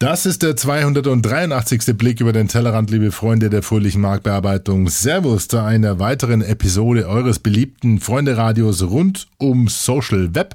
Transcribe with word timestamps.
Das 0.00 0.26
ist 0.26 0.44
der 0.44 0.54
283. 0.54 1.98
Blick 1.98 2.20
über 2.20 2.32
den 2.32 2.46
Tellerrand, 2.46 2.88
liebe 2.88 3.10
Freunde 3.10 3.50
der 3.50 3.64
fröhlichen 3.64 4.00
Marktbearbeitung. 4.00 4.88
Servus 4.88 5.48
zu 5.48 5.60
einer 5.60 5.98
weiteren 5.98 6.40
Episode 6.40 7.08
eures 7.08 7.40
beliebten 7.40 7.98
Freunde-Radios 7.98 8.84
rund 8.84 9.26
um 9.38 9.66
Social 9.66 10.36
Web. 10.36 10.54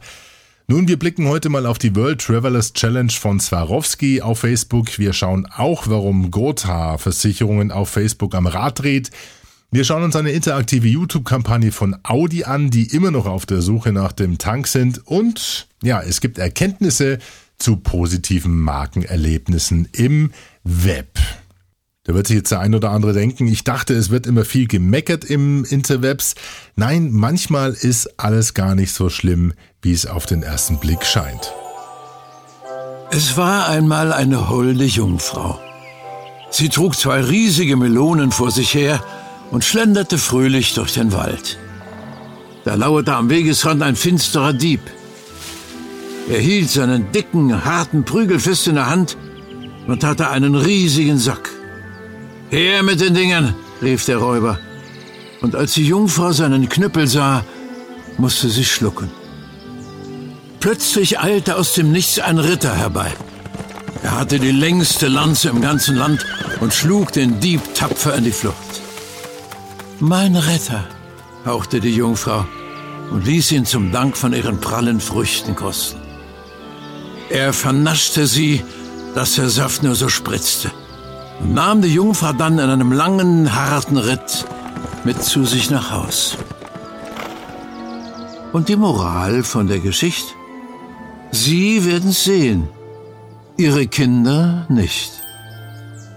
Nun, 0.68 0.88
wir 0.88 0.98
blicken 0.98 1.28
heute 1.28 1.50
mal 1.50 1.66
auf 1.66 1.78
die 1.78 1.94
World 1.94 2.22
Travelers 2.22 2.72
Challenge 2.72 3.12
von 3.12 3.42
Swarovski 3.42 4.22
auf 4.22 4.40
Facebook. 4.40 4.98
Wir 4.98 5.12
schauen 5.12 5.46
auch, 5.54 5.90
warum 5.90 6.32
Gotha 6.32 6.98
Versicherungen 6.98 7.70
auf 7.70 7.90
Facebook 7.90 8.36
am 8.36 8.48
Rad 8.48 8.80
dreht. 8.80 9.12
Wir 9.72 9.84
schauen 9.84 10.04
uns 10.04 10.16
eine 10.16 10.32
interaktive 10.32 10.88
YouTube-Kampagne 10.88 11.74
von 11.74 11.98
Audi 12.04 12.46
an, 12.46 12.70
die 12.70 12.96
immer 12.96 13.12
noch 13.12 13.26
auf 13.26 13.46
der 13.46 13.62
Suche 13.62 13.92
nach 13.92 14.14
dem 14.14 14.38
Tank 14.38 14.68
sind. 14.68 15.06
Und 15.06 15.68
ja, 15.82 16.02
es 16.02 16.22
gibt 16.22 16.38
Erkenntnisse, 16.38 17.20
zu 17.58 17.78
positiven 17.78 18.60
Markenerlebnissen 18.60 19.88
im 19.94 20.32
Web. 20.64 21.20
Da 22.06 22.14
wird 22.14 22.28
sich 22.28 22.36
jetzt 22.36 22.52
der 22.52 22.60
ein 22.60 22.76
oder 22.76 22.92
andere 22.92 23.14
denken, 23.14 23.48
ich 23.48 23.64
dachte, 23.64 23.94
es 23.94 24.10
wird 24.10 24.28
immer 24.28 24.44
viel 24.44 24.68
gemeckert 24.68 25.24
im 25.24 25.64
Interwebs. 25.64 26.36
Nein, 26.76 27.12
manchmal 27.12 27.72
ist 27.72 28.20
alles 28.20 28.54
gar 28.54 28.76
nicht 28.76 28.92
so 28.92 29.10
schlimm, 29.10 29.54
wie 29.82 29.94
es 29.94 30.06
auf 30.06 30.26
den 30.26 30.44
ersten 30.44 30.80
Blick 30.80 31.06
scheint. 31.06 31.54
Es 33.10 33.38
war 33.38 33.70
einmal 33.70 34.12
eine 34.12 34.50
holde 34.50 34.84
Jungfrau. 34.84 35.60
Sie 36.50 36.70
trug 36.70 36.96
zwei 36.98 37.22
riesige 37.22 37.78
Melonen 37.78 38.32
vor 38.32 38.52
sich 38.52 38.74
her 38.74 39.04
und 39.52 39.64
schlenderte 39.64 40.18
fröhlich 40.18 40.74
durch 40.74 40.94
den 40.94 41.14
Wald. 41.14 41.58
Da 42.66 42.76
lauerte 42.76 43.14
am 43.14 43.30
Wegesrand 43.30 43.82
ein 43.82 43.96
finsterer 43.96 44.54
Dieb. 44.54 44.82
Er 46.30 46.40
hielt 46.40 46.70
seinen 46.70 47.12
dicken, 47.12 47.66
harten 47.66 48.06
Prügel 48.06 48.40
fest 48.40 48.68
in 48.68 48.76
der 48.76 48.90
Hand 48.90 49.18
und 49.88 50.04
hatte 50.04 50.30
einen 50.30 50.56
riesigen 50.56 51.18
Sack. 51.18 51.50
Her 52.50 52.84
mit 52.84 53.02
den 53.02 53.14
Dingen, 53.14 53.56
rief 53.82 54.06
der 54.06 54.18
Räuber. 54.18 54.60
Und 55.42 55.56
als 55.56 55.74
die 55.74 55.86
Jungfrau 55.86 56.32
seinen 56.32 56.70
Knüppel 56.70 57.08
sah, 57.08 57.44
musste 58.18 58.50
sie 58.50 58.64
schlucken. 58.64 59.12
Plötzlich 60.60 61.20
eilte 61.20 61.58
aus 61.58 61.74
dem 61.74 61.92
Nichts 61.92 62.20
ein 62.20 62.38
Ritter 62.38 62.74
herbei. 62.74 63.12
Er 64.02 64.18
hatte 64.20 64.40
die 64.40 64.52
längste 64.52 65.08
Lanze 65.10 65.50
im 65.50 65.62
ganzen 65.62 65.98
Land 65.98 66.26
und 66.62 66.74
schlug 66.74 67.12
den 67.12 67.42
Dieb 67.42 67.62
tapfer 67.74 68.16
in 68.16 68.24
die 68.24 68.32
Flucht. 68.32 68.82
Mein 70.00 70.36
Retter, 70.36 70.86
hauchte 71.46 71.82
die 71.82 71.96
Jungfrau 71.96 72.46
und 73.12 73.26
ließ 73.26 73.52
ihn 73.52 73.66
zum 73.66 73.92
Dank 73.92 74.16
von 74.16 74.34
ihren 74.34 74.62
prallen 74.62 75.02
Früchten 75.02 75.56
kosten. 75.56 76.03
Er 77.30 77.54
vernaschte 77.54 78.28
sie, 78.28 78.64
dass 79.16 79.36
der 79.36 79.50
Saft 79.50 79.84
nur 79.84 79.96
so 79.96 80.10
spritzte, 80.10 80.72
und 81.40 81.54
nahm 81.54 81.82
die 81.82 81.94
Jungfrau 81.94 82.34
dann 82.34 82.60
in 82.60 82.70
einem 82.70 82.92
langen, 82.92 83.56
harten 83.56 83.98
Ritt 83.98 84.46
mit 85.04 85.24
zu 85.24 85.46
sich 85.46 85.70
nach 85.70 85.92
Haus. 85.92 86.38
Und 88.54 88.70
die 88.70 88.76
Moral 88.76 89.44
von 89.44 89.68
der 89.68 89.80
Geschichte? 89.80 90.32
Sie 91.32 91.86
werden 91.86 92.12
sehen, 92.12 92.70
ihre 93.58 93.88
Kinder 93.88 94.68
nicht. 94.70 95.12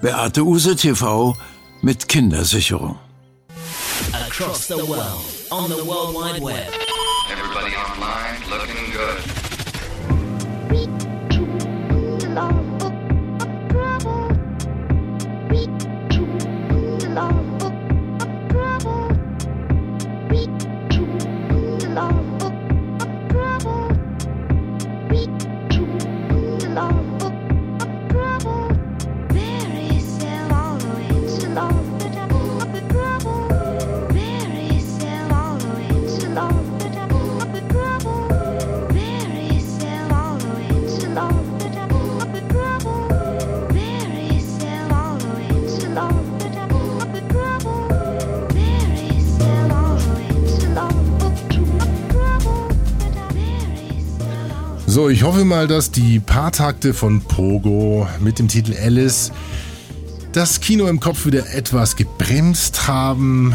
Beate 0.03 0.45
Use 0.45 0.77
TV 0.77 1.35
mit 1.81 2.09
Kindersicherung. 2.09 2.99
Across 4.13 4.69
the 4.69 4.75
world, 4.75 5.25
on 5.51 5.71
the 5.71 5.83
World 5.87 6.15
Wide 6.15 6.43
Web. 6.43 6.69
Everybody 7.33 7.75
online 7.75 8.39
looking 8.51 8.93
good. 8.93 9.36
Ich 55.11 55.23
hoffe 55.23 55.45
mal, 55.45 55.69
dass 55.69 55.93
die 55.93 56.19
Paartakte 56.19 56.93
von 56.93 57.21
Pogo 57.21 58.09
mit 58.21 58.39
dem 58.41 58.49
Titel 58.49 58.75
Alice 58.75 59.31
das 60.33 60.61
Kino 60.61 60.87
im 60.89 60.99
Kopf 60.99 61.27
wieder 61.27 61.55
etwas 61.55 61.95
gebremst 61.95 62.89
haben. 62.89 63.55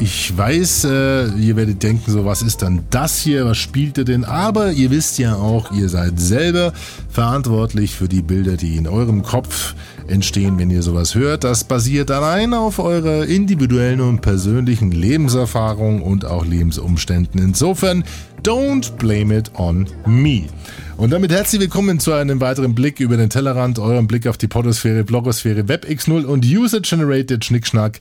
Ich 0.00 0.36
weiß, 0.36 0.84
äh, 0.84 1.28
ihr 1.34 1.54
werdet 1.54 1.82
denken, 1.82 2.10
so 2.10 2.24
was 2.24 2.42
ist 2.42 2.62
dann 2.62 2.84
das 2.90 3.20
hier, 3.20 3.44
was 3.46 3.58
spielt 3.58 3.98
ihr 3.98 4.04
denn? 4.04 4.24
Aber 4.24 4.72
ihr 4.72 4.90
wisst 4.90 5.18
ja 5.18 5.36
auch, 5.36 5.70
ihr 5.70 5.88
seid 5.88 6.18
selber 6.18 6.72
verantwortlich 7.08 7.94
für 7.94 8.08
die 8.08 8.22
Bilder, 8.22 8.56
die 8.56 8.76
in 8.76 8.88
eurem 8.88 9.22
Kopf 9.22 9.74
entstehen, 10.08 10.58
wenn 10.58 10.70
ihr 10.70 10.82
sowas 10.82 11.14
hört. 11.14 11.44
Das 11.44 11.64
basiert 11.64 12.10
allein 12.10 12.52
auf 12.52 12.80
eurer 12.80 13.26
individuellen 13.26 14.00
und 14.00 14.20
persönlichen 14.20 14.90
Lebenserfahrung 14.90 16.02
und 16.02 16.24
auch 16.24 16.44
Lebensumständen. 16.44 17.40
Insofern, 17.40 18.02
don't 18.44 18.96
blame 18.98 19.36
it 19.36 19.50
on 19.54 19.88
me. 20.06 20.44
Und 20.96 21.10
damit 21.10 21.32
herzlich 21.32 21.60
willkommen 21.62 21.98
zu 21.98 22.12
einem 22.12 22.40
weiteren 22.40 22.74
Blick 22.74 23.00
über 23.00 23.16
den 23.16 23.30
Tellerrand, 23.30 23.78
eurem 23.78 24.06
Blick 24.06 24.26
auf 24.26 24.36
die 24.36 24.46
Podosphäre, 24.46 25.02
Blogosphäre, 25.02 25.62
WebX0 25.62 26.24
und 26.24 26.44
User-Generated 26.44 27.44
Schnickschnack 27.44 28.00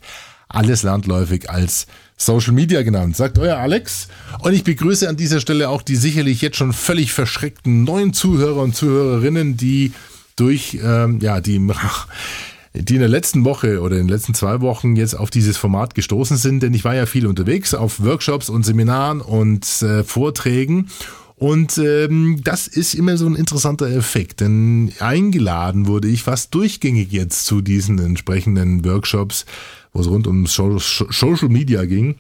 alles 0.50 0.84
landläufig 0.84 1.50
als 1.50 1.88
Social 2.18 2.54
Media 2.54 2.84
genannt, 2.84 3.16
sagt 3.16 3.40
euer 3.40 3.58
Alex. 3.58 4.10
Und 4.40 4.54
ich 4.54 4.64
begrüße 4.64 5.08
an 5.10 5.16
dieser 5.16 5.40
Stelle 5.40 5.70
auch 5.70 5.82
die 5.82 5.96
sicherlich 5.96 6.42
jetzt 6.42 6.58
schon 6.58 6.74
völlig 6.74 7.14
verschreckten 7.14 7.86
neuen 7.86 8.14
Zuhörer 8.14 8.62
und 8.62 8.76
Zuhörerinnen, 8.76 9.58
die 9.58 9.94
durch, 10.36 10.78
ähm, 10.84 11.20
ja, 11.22 11.40
die, 11.42 11.60
die 12.74 12.96
in 12.96 13.00
der 13.02 13.10
letzten 13.10 13.46
Woche 13.46 13.82
oder 13.82 13.98
in 13.98 14.08
den 14.08 14.14
letzten 14.14 14.34
zwei 14.34 14.62
Wochen 14.62 14.96
jetzt 14.96 15.14
auf 15.14 15.30
dieses 15.30 15.58
Format 15.58 15.96
gestoßen 15.96 16.38
sind, 16.38 16.64
denn 16.64 16.74
ich 16.74 16.84
war 16.84 16.96
ja 16.96 17.06
viel 17.06 17.28
unterwegs 17.28 17.74
auf 17.74 18.04
Workshops 18.04 18.50
und 18.50 18.64
Seminaren 18.64 19.22
und 19.22 19.82
äh, 19.82 20.04
Vorträgen 20.04 20.90
und 21.36 21.78
ähm, 21.78 22.40
das 22.44 22.68
ist 22.68 22.94
immer 22.94 23.18
so 23.18 23.26
ein 23.26 23.36
interessanter 23.36 23.88
Effekt, 23.88 24.40
denn 24.40 24.94
eingeladen 25.00 25.88
wurde 25.88 26.08
ich 26.08 26.24
fast 26.24 26.54
durchgängig 26.56 27.12
jetzt 27.12 27.46
zu 27.46 27.62
diesen 27.62 28.00
entsprechenden 28.00 28.86
Workshops, 28.86 29.46
wo 29.92 30.02
es 30.02 30.08
rund 30.08 30.26
um 30.28 30.46
Social 30.48 31.50
Media 31.50 31.86
ging, 31.86 32.16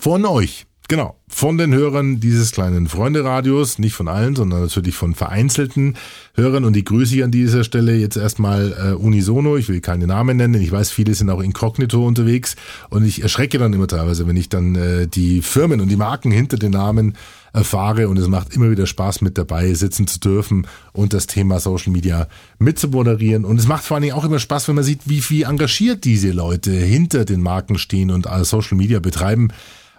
von 0.00 0.24
euch. 0.24 0.67
Genau, 0.90 1.16
von 1.28 1.58
den 1.58 1.74
Hörern 1.74 2.18
dieses 2.18 2.50
kleinen 2.50 2.88
Freunde-Radios, 2.88 3.78
nicht 3.78 3.92
von 3.92 4.08
allen, 4.08 4.34
sondern 4.34 4.62
natürlich 4.62 4.96
von 4.96 5.14
vereinzelten 5.14 5.98
Hörern. 6.32 6.64
Und 6.64 6.74
die 6.74 6.82
grüße 6.82 7.14
ich 7.14 7.22
an 7.22 7.30
dieser 7.30 7.62
Stelle 7.62 7.94
jetzt 7.94 8.16
erstmal 8.16 8.72
äh, 8.72 8.94
unisono, 8.94 9.58
ich 9.58 9.68
will 9.68 9.82
keine 9.82 10.06
Namen 10.06 10.38
nennen, 10.38 10.62
ich 10.62 10.72
weiß, 10.72 10.90
viele 10.90 11.12
sind 11.12 11.28
auch 11.28 11.42
inkognito 11.42 12.06
unterwegs. 12.06 12.56
Und 12.88 13.04
ich 13.04 13.22
erschrecke 13.22 13.58
dann 13.58 13.74
immer 13.74 13.86
teilweise, 13.86 14.26
wenn 14.26 14.38
ich 14.38 14.48
dann 14.48 14.76
äh, 14.76 15.06
die 15.06 15.42
Firmen 15.42 15.82
und 15.82 15.88
die 15.88 15.96
Marken 15.96 16.30
hinter 16.30 16.56
den 16.56 16.72
Namen 16.72 17.18
erfahre. 17.52 18.08
Und 18.08 18.18
es 18.18 18.28
macht 18.28 18.54
immer 18.54 18.70
wieder 18.70 18.86
Spaß 18.86 19.20
mit 19.20 19.36
dabei 19.36 19.74
sitzen 19.74 20.06
zu 20.06 20.20
dürfen 20.20 20.66
und 20.94 21.12
das 21.12 21.26
Thema 21.26 21.60
Social 21.60 21.92
Media 21.92 22.28
mitzumoderieren. 22.58 23.44
Und 23.44 23.60
es 23.60 23.68
macht 23.68 23.84
vor 23.84 23.96
allen 23.96 24.04
Dingen 24.04 24.14
auch 24.14 24.24
immer 24.24 24.38
Spaß, 24.38 24.68
wenn 24.68 24.76
man 24.76 24.84
sieht, 24.84 25.02
wie 25.04 25.20
viel 25.20 25.44
engagiert 25.44 26.06
diese 26.06 26.30
Leute 26.30 26.70
hinter 26.70 27.26
den 27.26 27.42
Marken 27.42 27.76
stehen 27.76 28.10
und 28.10 28.26
Social 28.44 28.78
Media 28.78 29.00
betreiben 29.00 29.50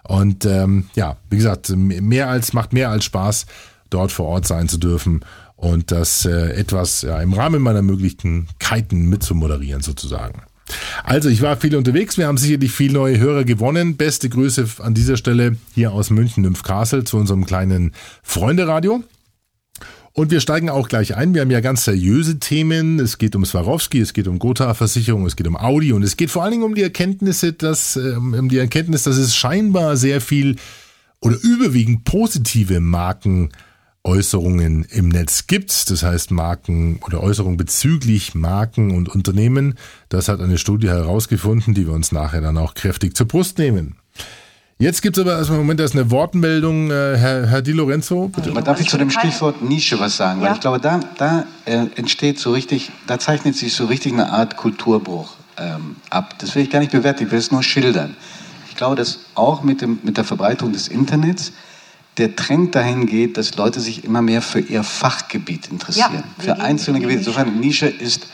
und 0.04 0.44
ähm, 0.44 0.88
ja, 0.94 1.16
wie 1.30 1.36
gesagt, 1.36 1.70
mehr 1.70 2.28
als 2.28 2.52
macht 2.52 2.72
mehr 2.72 2.90
als 2.90 3.04
Spaß, 3.04 3.46
dort 3.90 4.12
vor 4.12 4.26
Ort 4.26 4.46
sein 4.46 4.68
zu 4.68 4.78
dürfen 4.78 5.24
und 5.56 5.90
das 5.90 6.24
äh, 6.24 6.52
etwas 6.52 7.02
ja, 7.02 7.20
im 7.20 7.32
Rahmen 7.32 7.62
meiner 7.62 7.82
Möglichkeiten 7.82 9.08
mitzumoderieren 9.08 9.82
sozusagen. 9.82 10.42
Also, 11.04 11.28
ich 11.28 11.42
war 11.42 11.56
viel 11.56 11.74
unterwegs. 11.74 12.16
Wir 12.16 12.28
haben 12.28 12.36
sicherlich 12.36 12.72
viele 12.72 12.94
neue 12.94 13.18
Hörer 13.18 13.44
gewonnen. 13.44 13.96
Beste 13.96 14.28
Grüße 14.28 14.66
an 14.78 14.94
dieser 14.94 15.16
Stelle 15.16 15.56
hier 15.74 15.92
aus 15.92 16.10
München, 16.10 16.42
Nymphcastle, 16.42 17.04
zu 17.04 17.16
unserem 17.16 17.44
kleinen 17.44 17.92
Freunde-Radio. 18.22 19.02
Und 20.20 20.30
wir 20.30 20.40
steigen 20.40 20.68
auch 20.68 20.90
gleich 20.90 21.16
ein. 21.16 21.32
Wir 21.32 21.40
haben 21.40 21.50
ja 21.50 21.60
ganz 21.60 21.86
seriöse 21.86 22.38
Themen. 22.38 23.00
Es 23.00 23.16
geht 23.16 23.34
um 23.34 23.46
Swarovski, 23.46 24.00
es 24.00 24.12
geht 24.12 24.28
um 24.28 24.38
Gotha-Versicherung, 24.38 25.24
es 25.24 25.34
geht 25.34 25.46
um 25.46 25.56
Audi 25.56 25.94
und 25.94 26.02
es 26.02 26.18
geht 26.18 26.30
vor 26.30 26.42
allen 26.42 26.50
Dingen 26.50 26.64
um 26.64 26.74
die 26.74 26.82
Erkenntnisse, 26.82 27.54
dass, 27.54 27.96
ähm, 27.96 28.34
um 28.34 28.50
die 28.50 28.58
Erkenntnis, 28.58 29.04
dass 29.04 29.16
es 29.16 29.34
scheinbar 29.34 29.96
sehr 29.96 30.20
viel 30.20 30.56
oder 31.22 31.38
überwiegend 31.40 32.04
positive 32.04 32.80
Marken 32.80 33.48
Äußerungen 34.04 34.84
im 34.90 35.08
Netz 35.08 35.46
gibt. 35.46 35.88
Das 35.88 36.02
heißt 36.02 36.32
Marken 36.32 36.98
oder 37.06 37.22
Äußerungen 37.22 37.56
bezüglich 37.56 38.34
Marken 38.34 38.90
und 38.90 39.08
Unternehmen. 39.08 39.78
Das 40.10 40.28
hat 40.28 40.42
eine 40.42 40.58
Studie 40.58 40.88
herausgefunden, 40.88 41.72
die 41.72 41.86
wir 41.86 41.94
uns 41.94 42.12
nachher 42.12 42.42
dann 42.42 42.58
auch 42.58 42.74
kräftig 42.74 43.16
zur 43.16 43.26
Brust 43.26 43.56
nehmen. 43.56 43.96
Jetzt 44.80 45.02
gibt 45.02 45.18
es 45.18 45.20
aber 45.20 45.36
erstmal 45.36 45.58
im 45.58 45.66
Moment 45.66 45.78
erst 45.78 45.94
eine 45.94 46.10
Wortmeldung, 46.10 46.90
äh, 46.90 47.14
Herr, 47.18 47.46
Herr 47.46 47.60
Di 47.60 47.72
Lorenzo. 47.72 48.28
Bitte. 48.28 48.48
Aber 48.48 48.62
darf 48.62 48.80
ich 48.80 48.88
zu 48.88 48.96
dem 48.96 49.10
Stichwort 49.10 49.60
Nische 49.60 50.00
was 50.00 50.16
sagen? 50.16 50.40
Ja. 50.40 50.48
Weil 50.48 50.54
ich 50.54 50.60
glaube, 50.60 50.80
da, 50.80 51.00
da 51.18 51.44
äh, 51.66 51.84
entsteht 51.96 52.38
so 52.38 52.52
richtig, 52.52 52.90
da 53.06 53.18
zeichnet 53.18 53.54
sich 53.56 53.74
so 53.74 53.84
richtig 53.84 54.14
eine 54.14 54.32
Art 54.32 54.56
Kulturbruch 54.56 55.34
ähm, 55.58 55.96
ab. 56.08 56.34
Das 56.38 56.54
will 56.54 56.62
ich 56.62 56.70
gar 56.70 56.78
nicht 56.78 56.92
bewerten, 56.92 57.24
ich 57.24 57.30
will 57.30 57.38
es 57.38 57.50
nur 57.50 57.62
schildern. 57.62 58.16
Ich 58.70 58.76
glaube, 58.76 58.96
dass 58.96 59.18
auch 59.34 59.62
mit, 59.62 59.82
dem, 59.82 59.98
mit 60.02 60.16
der 60.16 60.24
Verbreitung 60.24 60.72
des 60.72 60.88
Internets 60.88 61.52
der 62.16 62.34
Trend 62.34 62.74
dahin 62.74 63.04
geht, 63.04 63.36
dass 63.36 63.54
Leute 63.56 63.80
sich 63.80 64.04
immer 64.04 64.22
mehr 64.22 64.40
für 64.40 64.60
ihr 64.60 64.82
Fachgebiet 64.82 65.68
interessieren. 65.70 66.24
Ja, 66.38 66.42
für 66.42 66.58
einzelne 66.58 67.00
Gebiete. 67.00 67.18
Insofern 67.18 67.60
Nische 67.60 67.86
ist 67.86 68.28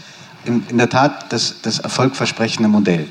in, 0.44 0.62
in 0.68 0.78
der 0.78 0.90
Tat 0.90 1.32
das, 1.32 1.56
das 1.62 1.80
erfolgversprechende 1.80 2.68
Modell. 2.68 3.08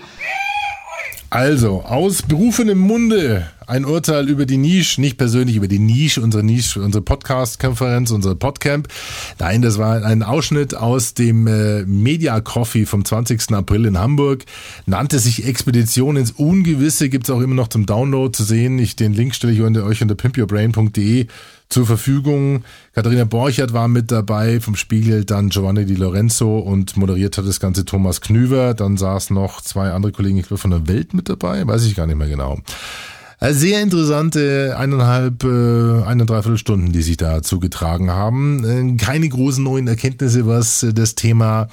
Also, 1.36 1.82
aus 1.82 2.22
berufenem 2.22 2.78
Munde 2.78 3.46
ein 3.68 3.86
Urteil 3.86 4.30
über 4.30 4.46
die 4.46 4.58
Nische, 4.58 5.02
nicht 5.02 5.18
persönlich 5.18 5.56
über 5.56 5.68
die 5.68 5.80
Nische, 5.80 6.22
unsere 6.22 6.44
Nische, 6.44 6.82
unsere 6.82 7.04
Podcast-Konferenz, 7.04 8.12
unsere 8.12 8.36
Podcamp. 8.36 8.88
Nein, 9.40 9.62
das 9.62 9.78
war 9.78 10.04
ein 10.04 10.24
Ausschnitt 10.24 10.76
aus 10.76 11.14
dem 11.14 11.48
äh, 11.48 11.84
Media 11.84 12.40
Coffee 12.42 12.86
vom 12.86 13.06
20. 13.06 13.52
April 13.52 13.86
in 13.86 13.98
Hamburg. 13.98 14.46
Nannte 14.86 15.20
sich 15.20 15.46
Expedition 15.46 16.18
ins 16.18 16.32
Ungewisse, 16.32 17.10
gibt's 17.10 17.30
auch 17.30 17.42
immer 17.42 17.56
noch 17.56 17.68
zum 17.68 17.86
Download 17.86 18.36
zu 18.36 18.44
sehen. 18.44 18.80
Ich, 18.80 18.96
den 18.96 19.14
Link 19.14 19.36
stelle 19.36 19.54
ich 19.54 19.62
euch 19.62 20.02
unter 20.02 20.16
pimpyourbrain.de 20.16 21.28
zur 21.70 21.86
Verfügung. 21.86 22.64
Katharina 22.94 23.26
Borchert 23.26 23.74
war 23.74 23.88
mit 23.88 24.12
dabei 24.12 24.60
vom 24.60 24.76
Spiegel, 24.76 25.26
dann 25.26 25.50
Giovanni 25.50 25.86
Di 25.86 25.96
Lorenzo 25.96 26.60
und 26.60 26.96
moderiert 26.96 27.38
hat 27.38 27.48
das 27.48 27.60
Ganze 27.60 27.86
Thomas 27.86 28.22
Knüver. 28.22 28.74
Dann 28.74 28.98
saß 28.98 29.32
noch 29.32 29.62
zwei 29.62 29.92
andere 29.92 30.12
Kollegen, 30.12 30.38
ich 30.38 30.48
glaube 30.48 30.62
von 30.62 30.72
der 30.72 30.88
Welt 30.88 31.14
mit 31.14 31.30
dabei, 31.30 31.66
weiß 31.66 31.86
ich 31.86 31.96
gar 31.96 32.06
nicht 32.06 32.18
mehr 32.18 32.30
genau. 32.30 32.60
Äh, 33.46 33.54
sehr 33.54 33.84
interessante 33.84 34.76
eineinhalb, 34.76 35.44
äh, 35.44 36.04
eine 36.04 36.26
dreiviertel 36.26 36.58
Stunden, 36.58 36.92
die 36.92 37.04
sich 37.04 37.18
da 37.18 37.44
zugetragen 37.44 38.10
haben. 38.10 38.64
Äh, 38.64 38.98
keine 38.98 39.30
großen 39.30 39.64
neuen 39.64 39.88
Erkenntnisse, 39.88 40.48
was 40.48 40.86
das 40.94 41.16
Thema 41.16 41.68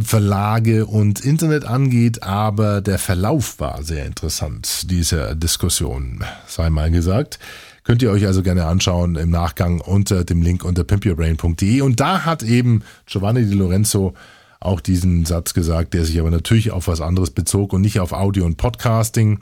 Verlage 0.00 0.86
und 0.86 1.20
Internet 1.20 1.66
angeht, 1.66 2.22
aber 2.22 2.80
der 2.80 2.98
Verlauf 2.98 3.60
war 3.60 3.82
sehr 3.82 4.06
interessant 4.06 4.90
dieser 4.90 5.34
Diskussion, 5.34 6.24
sei 6.46 6.70
mal 6.70 6.90
gesagt. 6.90 7.38
Könnt 7.84 8.00
ihr 8.00 8.10
euch 8.10 8.26
also 8.26 8.42
gerne 8.42 8.64
anschauen 8.64 9.16
im 9.16 9.28
Nachgang 9.28 9.82
unter 9.82 10.24
dem 10.24 10.40
Link 10.40 10.64
unter 10.64 10.82
pimpyourbrain.de. 10.82 11.82
Und 11.82 12.00
da 12.00 12.24
hat 12.24 12.42
eben 12.42 12.84
Giovanni 13.04 13.44
Di 13.44 13.52
Lorenzo 13.52 14.14
auch 14.60 14.80
diesen 14.80 15.26
Satz 15.26 15.52
gesagt, 15.52 15.92
der 15.92 16.06
sich 16.06 16.18
aber 16.18 16.30
natürlich 16.30 16.70
auf 16.70 16.88
was 16.88 17.02
anderes 17.02 17.30
bezog 17.30 17.74
und 17.74 17.82
nicht 17.82 18.00
auf 18.00 18.12
Audio 18.12 18.46
und 18.46 18.56
Podcasting. 18.56 19.40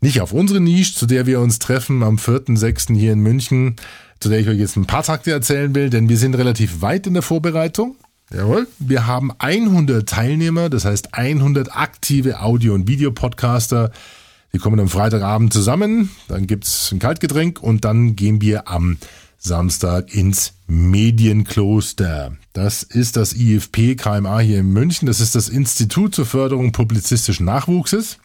Nicht 0.00 0.20
auf 0.20 0.32
unsere 0.32 0.60
Nische, 0.60 0.94
zu 0.94 1.06
der 1.06 1.26
wir 1.26 1.40
uns 1.40 1.58
treffen 1.58 2.02
am 2.02 2.16
4.6. 2.16 2.96
hier 2.96 3.12
in 3.12 3.20
München, 3.20 3.76
zu 4.18 4.30
der 4.30 4.40
ich 4.40 4.48
euch 4.48 4.58
jetzt 4.58 4.76
ein 4.76 4.86
paar 4.86 5.02
Takte 5.02 5.30
erzählen 5.30 5.74
will, 5.74 5.90
denn 5.90 6.08
wir 6.08 6.16
sind 6.16 6.34
relativ 6.34 6.80
weit 6.80 7.06
in 7.06 7.14
der 7.14 7.22
Vorbereitung. 7.22 7.96
Jawohl. 8.32 8.66
Wir 8.78 9.06
haben 9.06 9.32
100 9.38 10.08
Teilnehmer, 10.08 10.70
das 10.70 10.84
heißt 10.84 11.14
100 11.14 11.76
aktive 11.76 12.40
Audio- 12.40 12.74
und 12.74 12.88
Videopodcaster, 12.88 13.90
die 14.52 14.58
kommen 14.58 14.80
am 14.80 14.88
Freitagabend 14.88 15.52
zusammen, 15.52 16.10
dann 16.28 16.46
gibt's 16.46 16.90
ein 16.92 16.98
Kaltgetränk 16.98 17.62
und 17.62 17.84
dann 17.84 18.16
gehen 18.16 18.40
wir 18.40 18.68
am 18.68 18.96
Samstag 19.38 20.14
ins 20.14 20.52
Medienkloster. 20.66 22.36
Das 22.52 22.82
ist 22.82 23.16
das 23.16 23.32
IFP 23.32 23.96
KMA 23.96 24.40
hier 24.40 24.60
in 24.60 24.72
München. 24.72 25.06
Das 25.06 25.20
ist 25.20 25.34
das 25.34 25.48
Institut 25.48 26.14
zur 26.14 26.26
Förderung 26.26 26.72
publizistischen 26.72 27.46
Nachwuchses. 27.46 28.18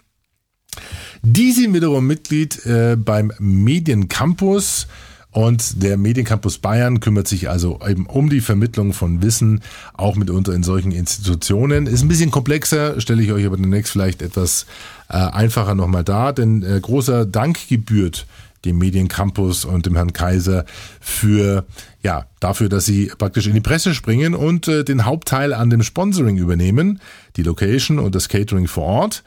Die 1.21 1.51
sind 1.51 1.73
wiederum 1.73 2.07
Mitglied 2.07 2.65
äh, 2.65 2.95
beim 2.95 3.31
Mediencampus. 3.39 4.87
Und 5.31 5.83
der 5.83 5.97
Mediencampus 5.97 6.59
Bayern 6.59 7.01
kümmert 7.01 7.27
sich 7.27 7.49
also 7.49 7.81
eben 7.85 8.05
um 8.05 8.29
die 8.29 8.39
Vermittlung 8.39 8.93
von 8.93 9.21
Wissen, 9.21 9.59
auch 9.93 10.15
mitunter 10.15 10.53
in 10.53 10.63
solchen 10.63 10.93
Institutionen. 10.93 11.87
Ist 11.87 12.03
ein 12.03 12.07
bisschen 12.07 12.31
komplexer, 12.31 13.01
stelle 13.01 13.21
ich 13.21 13.33
euch 13.33 13.45
aber 13.45 13.57
demnächst 13.57 13.91
vielleicht 13.91 14.21
etwas 14.21 14.65
äh, 15.09 15.17
einfacher 15.17 15.75
nochmal 15.75 16.05
dar, 16.05 16.31
denn 16.31 16.63
äh, 16.63 16.79
großer 16.79 17.25
Dank 17.25 17.67
gebührt 17.67 18.25
dem 18.65 18.77
Mediencampus 18.77 19.65
und 19.65 19.85
dem 19.85 19.95
Herrn 19.95 20.13
Kaiser 20.13 20.65
für 20.99 21.65
ja 22.01 22.25
dafür, 22.39 22.69
dass 22.69 22.85
sie 22.85 23.11
praktisch 23.17 23.47
in 23.47 23.53
die 23.53 23.61
Presse 23.61 23.93
springen 23.93 24.35
und 24.35 24.67
äh, 24.67 24.83
den 24.83 25.05
Hauptteil 25.05 25.53
an 25.53 25.69
dem 25.69 25.83
Sponsoring 25.83 26.37
übernehmen, 26.37 26.99
die 27.35 27.43
Location 27.43 27.99
und 27.99 28.15
das 28.15 28.29
Catering 28.29 28.67
vor 28.67 28.85
Ort. 28.85 29.23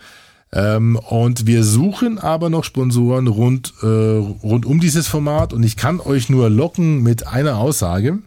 Ähm, 0.52 0.96
und 0.96 1.46
wir 1.46 1.62
suchen 1.64 2.18
aber 2.18 2.50
noch 2.50 2.64
Sponsoren 2.64 3.26
rund, 3.26 3.74
äh, 3.82 3.86
rund 3.86 4.64
um 4.64 4.80
dieses 4.80 5.06
Format 5.06 5.52
und 5.52 5.62
ich 5.62 5.76
kann 5.76 6.00
euch 6.00 6.28
nur 6.28 6.48
locken 6.48 7.02
mit 7.02 7.26
einer 7.26 7.58
Aussage. 7.58 8.18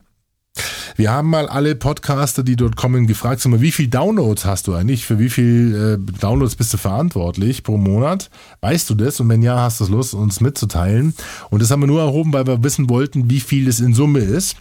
Wir 0.98 1.12
haben 1.12 1.30
mal 1.30 1.48
alle 1.48 1.76
Podcaster, 1.76 2.44
die 2.44 2.56
dort 2.56 2.76
kommen, 2.76 3.08
gefragt, 3.08 3.46
mal, 3.48 3.62
wie 3.62 3.72
viel 3.72 3.88
Downloads 3.88 4.46
hast 4.46 4.68
du 4.68 4.76
eigentlich? 4.76 5.06
Für 5.06 5.20
wie 5.20 5.30
viel 5.30 5.98
äh, 6.00 6.20
Downloads 6.20 6.56
bist 6.56 6.74
du 6.74 6.78
verantwortlich 6.78 7.64
pro 7.64 7.78
Monat? 7.78 8.30
Weißt 8.60 8.90
du 8.90 8.96
das? 8.96 9.20
Und 9.20 9.30
wenn 9.30 9.42
ja, 9.42 9.58
hast 9.58 9.80
du 9.80 9.86
Lust, 9.86 10.14
uns 10.14 10.42
mitzuteilen? 10.42 11.14
Und 11.50 11.62
das 11.62 11.72
haben 11.72 11.82
wir 11.82 11.88
nur 11.88 12.02
erhoben, 12.02 12.34
weil 12.34 12.46
wir 12.46 12.64
wissen 12.64 12.90
wollten, 12.90 13.30
wie 13.30 13.40
viel 13.40 13.68
es 13.68 13.80
in 13.80 13.94
Summe 13.94 14.20
ist. 14.20 14.58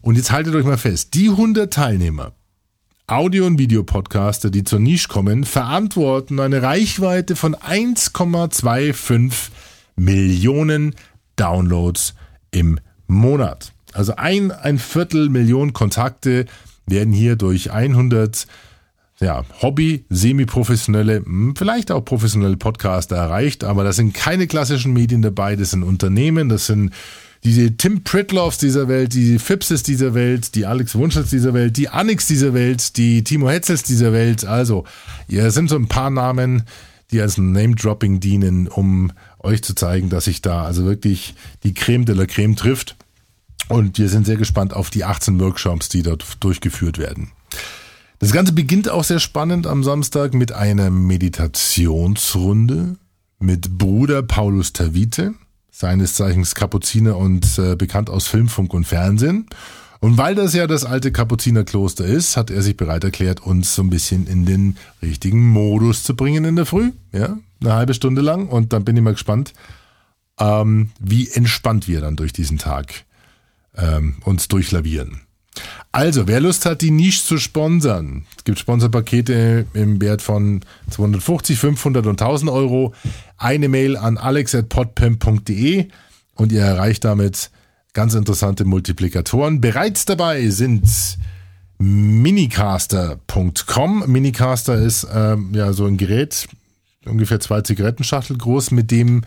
Und 0.00 0.16
jetzt 0.16 0.30
haltet 0.30 0.54
euch 0.54 0.64
mal 0.64 0.78
fest, 0.78 1.14
die 1.14 1.28
100 1.28 1.72
Teilnehmer, 1.72 2.32
Audio- 3.06 3.46
und 3.46 3.58
Videopodcaster, 3.58 4.50
die 4.50 4.64
zur 4.64 4.78
Nische 4.80 5.08
kommen, 5.08 5.44
verantworten 5.44 6.40
eine 6.40 6.62
Reichweite 6.62 7.36
von 7.36 7.54
1,25 7.54 9.50
Millionen 9.96 10.94
Downloads 11.36 12.14
im 12.50 12.78
Monat. 13.06 13.72
Also 13.92 14.16
ein, 14.16 14.50
ein 14.52 14.78
Viertel 14.78 15.28
Million 15.28 15.72
Kontakte 15.72 16.46
werden 16.86 17.12
hier 17.12 17.36
durch 17.36 17.72
100 17.72 18.46
ja, 19.20 19.44
Hobby, 19.60 20.04
semi-professionelle, 20.08 21.24
hm, 21.24 21.54
vielleicht 21.56 21.90
auch 21.92 22.04
professionelle 22.04 22.56
Podcaster 22.56 23.16
erreicht, 23.16 23.64
aber 23.64 23.84
das 23.84 23.96
sind 23.96 24.14
keine 24.14 24.46
klassischen 24.46 24.92
Medien 24.92 25.22
dabei, 25.22 25.54
das 25.54 25.70
sind 25.70 25.82
Unternehmen, 25.84 26.48
das 26.48 26.66
sind 26.66 26.92
diese 27.44 27.76
Tim 27.76 28.04
Pritloffs 28.04 28.58
dieser 28.58 28.88
Welt, 28.88 29.14
die 29.14 29.38
Fipses 29.38 29.82
dieser 29.82 30.14
Welt, 30.14 30.54
die 30.54 30.66
Alex 30.66 30.94
Wunschels 30.94 31.30
dieser 31.30 31.54
Welt, 31.54 31.76
die 31.76 31.88
Anix 31.88 32.26
dieser 32.26 32.54
Welt, 32.54 32.96
die 32.96 33.24
Timo 33.24 33.50
Hetzels 33.50 33.82
dieser 33.82 34.12
Welt. 34.12 34.44
Also, 34.44 34.84
hier 35.28 35.50
sind 35.50 35.68
so 35.68 35.76
ein 35.76 35.88
paar 35.88 36.10
Namen, 36.10 36.62
die 37.10 37.20
als 37.20 37.38
Name-Dropping 37.38 38.20
dienen, 38.20 38.68
um 38.68 39.12
euch 39.40 39.62
zu 39.62 39.74
zeigen, 39.74 40.08
dass 40.08 40.26
sich 40.26 40.40
da 40.40 40.64
also 40.64 40.84
wirklich 40.84 41.34
die 41.64 41.74
Creme 41.74 42.04
de 42.04 42.14
la 42.14 42.26
Creme 42.26 42.54
trifft. 42.54 42.96
Und 43.68 43.98
wir 43.98 44.08
sind 44.08 44.24
sehr 44.24 44.36
gespannt 44.36 44.74
auf 44.74 44.90
die 44.90 45.04
18 45.04 45.40
Workshops, 45.40 45.88
die 45.88 46.02
dort 46.02 46.44
durchgeführt 46.44 46.98
werden. 46.98 47.32
Das 48.18 48.32
Ganze 48.32 48.52
beginnt 48.52 48.88
auch 48.88 49.02
sehr 49.02 49.18
spannend 49.18 49.66
am 49.66 49.82
Samstag 49.82 50.32
mit 50.32 50.52
einer 50.52 50.90
Meditationsrunde 50.90 52.96
mit 53.40 53.78
Bruder 53.78 54.22
Paulus 54.22 54.72
Tavite 54.72 55.34
seines 55.72 56.14
Zeichens 56.14 56.54
Kapuziner 56.54 57.16
und 57.16 57.58
äh, 57.58 57.74
bekannt 57.74 58.10
aus 58.10 58.28
Film, 58.28 58.48
Funk 58.48 58.72
und 58.74 58.86
Fernsehen. 58.86 59.46
Und 59.98 60.18
weil 60.18 60.34
das 60.34 60.52
ja 60.52 60.66
das 60.66 60.84
alte 60.84 61.12
Kapuzinerkloster 61.12 62.04
ist, 62.04 62.36
hat 62.36 62.50
er 62.50 62.60
sich 62.62 62.76
bereit 62.76 63.04
erklärt, 63.04 63.40
uns 63.40 63.74
so 63.74 63.82
ein 63.82 63.90
bisschen 63.90 64.26
in 64.26 64.44
den 64.44 64.76
richtigen 65.00 65.48
Modus 65.48 66.04
zu 66.04 66.14
bringen 66.14 66.44
in 66.44 66.56
der 66.56 66.66
Früh. 66.66 66.92
Ja, 67.12 67.38
eine 67.60 67.72
halbe 67.72 67.94
Stunde 67.94 68.20
lang. 68.20 68.48
Und 68.48 68.72
dann 68.72 68.84
bin 68.84 68.96
ich 68.96 69.02
mal 69.02 69.12
gespannt, 69.12 69.54
ähm, 70.38 70.90
wie 71.00 71.28
entspannt 71.30 71.88
wir 71.88 72.00
dann 72.00 72.16
durch 72.16 72.32
diesen 72.32 72.58
Tag 72.58 73.04
ähm, 73.76 74.16
uns 74.24 74.48
durchlavieren. 74.48 75.20
Also, 75.90 76.26
wer 76.26 76.40
Lust 76.40 76.64
hat, 76.64 76.80
die 76.80 76.90
Nische 76.90 77.22
zu 77.24 77.36
sponsern, 77.38 78.24
es 78.36 78.44
gibt 78.44 78.58
Sponsorpakete 78.58 79.66
im 79.74 80.00
Wert 80.00 80.22
von 80.22 80.60
250, 80.90 81.58
500 81.58 82.06
und 82.06 82.22
1000 82.22 82.50
Euro. 82.50 82.94
Eine 83.36 83.68
Mail 83.68 83.98
an 83.98 84.16
alex.podpimp.de 84.16 85.88
und 86.34 86.52
ihr 86.52 86.62
erreicht 86.62 87.04
damit 87.04 87.50
ganz 87.92 88.14
interessante 88.14 88.64
Multiplikatoren. 88.64 89.60
Bereits 89.60 90.06
dabei 90.06 90.48
sind 90.48 90.88
minicaster.com. 91.78 94.04
Minicaster 94.06 94.76
ist 94.76 95.06
ähm, 95.12 95.52
ja 95.52 95.74
so 95.74 95.84
ein 95.86 95.98
Gerät, 95.98 96.48
ungefähr 97.04 97.40
zwei 97.40 97.60
Zigarettenschachtel 97.60 98.38
groß, 98.38 98.70
mit 98.70 98.90
dem 98.90 99.20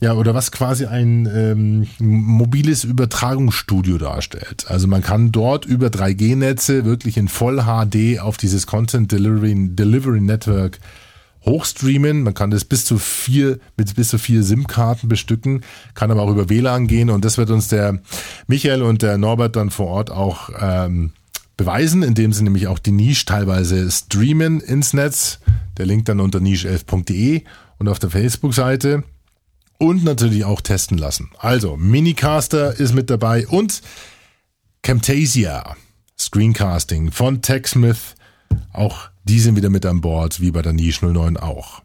ja, 0.00 0.14
oder 0.14 0.34
was 0.34 0.50
quasi 0.50 0.86
ein 0.86 1.28
ähm, 1.32 1.86
mobiles 1.98 2.84
Übertragungsstudio 2.84 3.98
darstellt. 3.98 4.64
Also 4.68 4.88
man 4.88 5.02
kann 5.02 5.30
dort 5.30 5.66
über 5.66 5.88
3G-Netze 5.88 6.86
wirklich 6.86 7.18
in 7.18 7.28
Voll 7.28 7.64
HD 7.64 8.18
auf 8.18 8.38
dieses 8.38 8.66
Content 8.66 9.12
Delivery, 9.12 9.54
Delivery 9.74 10.22
Network 10.22 10.78
hochstreamen. 11.44 12.22
Man 12.22 12.32
kann 12.32 12.50
das 12.50 12.64
bis 12.64 12.86
zu 12.86 12.98
vier, 12.98 13.58
mit 13.76 13.94
bis 13.94 14.08
zu 14.08 14.18
vier 14.18 14.42
SIM-Karten 14.42 15.08
bestücken, 15.08 15.62
kann 15.94 16.10
aber 16.10 16.22
auch 16.22 16.30
über 16.30 16.48
WLAN 16.48 16.86
gehen 16.86 17.10
und 17.10 17.24
das 17.24 17.36
wird 17.36 17.50
uns 17.50 17.68
der 17.68 18.00
Michael 18.46 18.82
und 18.82 19.02
der 19.02 19.18
Norbert 19.18 19.56
dann 19.56 19.70
vor 19.70 19.88
Ort 19.88 20.10
auch 20.10 20.50
ähm, 20.58 21.12
beweisen, 21.58 22.02
indem 22.02 22.32
sie 22.32 22.42
nämlich 22.42 22.68
auch 22.68 22.78
die 22.78 22.92
Nische 22.92 23.26
teilweise 23.26 23.90
streamen 23.90 24.60
ins 24.60 24.94
Netz. 24.94 25.40
Der 25.76 25.84
Link 25.84 26.06
dann 26.06 26.20
unter 26.20 26.38
niche11.de 26.38 27.42
und 27.78 27.88
auf 27.88 27.98
der 27.98 28.10
Facebook-Seite 28.10 29.04
und 29.80 30.04
natürlich 30.04 30.44
auch 30.44 30.60
testen 30.60 30.98
lassen. 30.98 31.30
Also, 31.38 31.76
Minicaster 31.76 32.78
ist 32.78 32.94
mit 32.94 33.08
dabei 33.08 33.46
und 33.48 33.80
Camtasia 34.82 35.74
Screencasting 36.18 37.10
von 37.10 37.40
TechSmith. 37.40 38.14
Auch 38.72 39.08
die 39.24 39.40
sind 39.40 39.56
wieder 39.56 39.70
mit 39.70 39.86
an 39.86 40.02
Bord, 40.02 40.40
wie 40.40 40.50
bei 40.50 40.60
der 40.60 40.74
Niche 40.74 41.06
09 41.06 41.38
auch. 41.38 41.82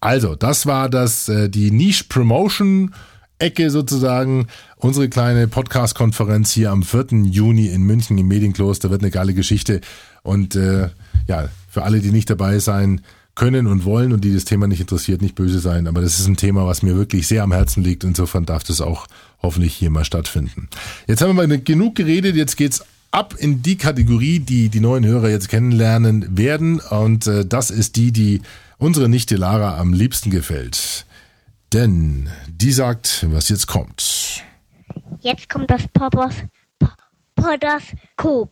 Also, 0.00 0.34
das 0.34 0.66
war 0.66 0.90
das, 0.90 1.28
äh, 1.28 1.48
die 1.48 1.70
Niche 1.70 2.04
Promotion 2.08 2.94
Ecke 3.38 3.70
sozusagen. 3.70 4.48
Unsere 4.76 5.08
kleine 5.08 5.48
Podcast-Konferenz 5.48 6.52
hier 6.52 6.70
am 6.70 6.82
4. 6.82 7.24
Juni 7.30 7.68
in 7.68 7.82
München 7.82 8.18
im 8.18 8.28
Medienkloster 8.28 8.90
wird 8.90 9.00
eine 9.00 9.10
geile 9.10 9.32
Geschichte. 9.32 9.80
Und 10.22 10.54
äh, 10.54 10.90
ja, 11.26 11.48
für 11.70 11.82
alle, 11.82 12.00
die 12.00 12.10
nicht 12.10 12.28
dabei 12.28 12.58
sein 12.58 13.00
können 13.38 13.68
und 13.68 13.84
wollen 13.84 14.12
und 14.12 14.24
die 14.24 14.34
das 14.34 14.44
Thema 14.44 14.66
nicht 14.66 14.80
interessiert, 14.80 15.22
nicht 15.22 15.36
böse 15.36 15.60
sein. 15.60 15.86
Aber 15.86 16.02
das 16.02 16.18
ist 16.18 16.26
ein 16.26 16.36
Thema, 16.36 16.66
was 16.66 16.82
mir 16.82 16.96
wirklich 16.96 17.28
sehr 17.28 17.44
am 17.44 17.52
Herzen 17.52 17.84
liegt. 17.84 18.02
Insofern 18.02 18.44
darf 18.44 18.64
das 18.64 18.80
auch 18.80 19.06
hoffentlich 19.40 19.74
hier 19.74 19.90
mal 19.90 20.04
stattfinden. 20.04 20.68
Jetzt 21.06 21.22
haben 21.22 21.36
wir 21.36 21.46
mal 21.46 21.58
genug 21.60 21.94
geredet. 21.94 22.34
Jetzt 22.34 22.56
geht's 22.56 22.84
ab 23.12 23.34
in 23.38 23.62
die 23.62 23.76
Kategorie, 23.76 24.40
die 24.40 24.68
die 24.68 24.80
neuen 24.80 25.06
Hörer 25.06 25.30
jetzt 25.30 25.48
kennenlernen 25.48 26.36
werden. 26.36 26.80
Und 26.80 27.28
äh, 27.28 27.46
das 27.46 27.70
ist 27.70 27.94
die, 27.94 28.10
die 28.10 28.42
unsere 28.76 29.08
Nichte 29.08 29.36
Lara 29.36 29.78
am 29.78 29.92
liebsten 29.92 30.30
gefällt. 30.30 31.06
Denn 31.72 32.28
die 32.48 32.72
sagt, 32.72 33.24
was 33.30 33.48
jetzt 33.48 33.68
kommt. 33.68 34.42
Jetzt 35.20 35.48
kommt 35.48 35.70
das 35.70 35.86
Poppers 35.92 36.34
Podoskop. 37.36 38.50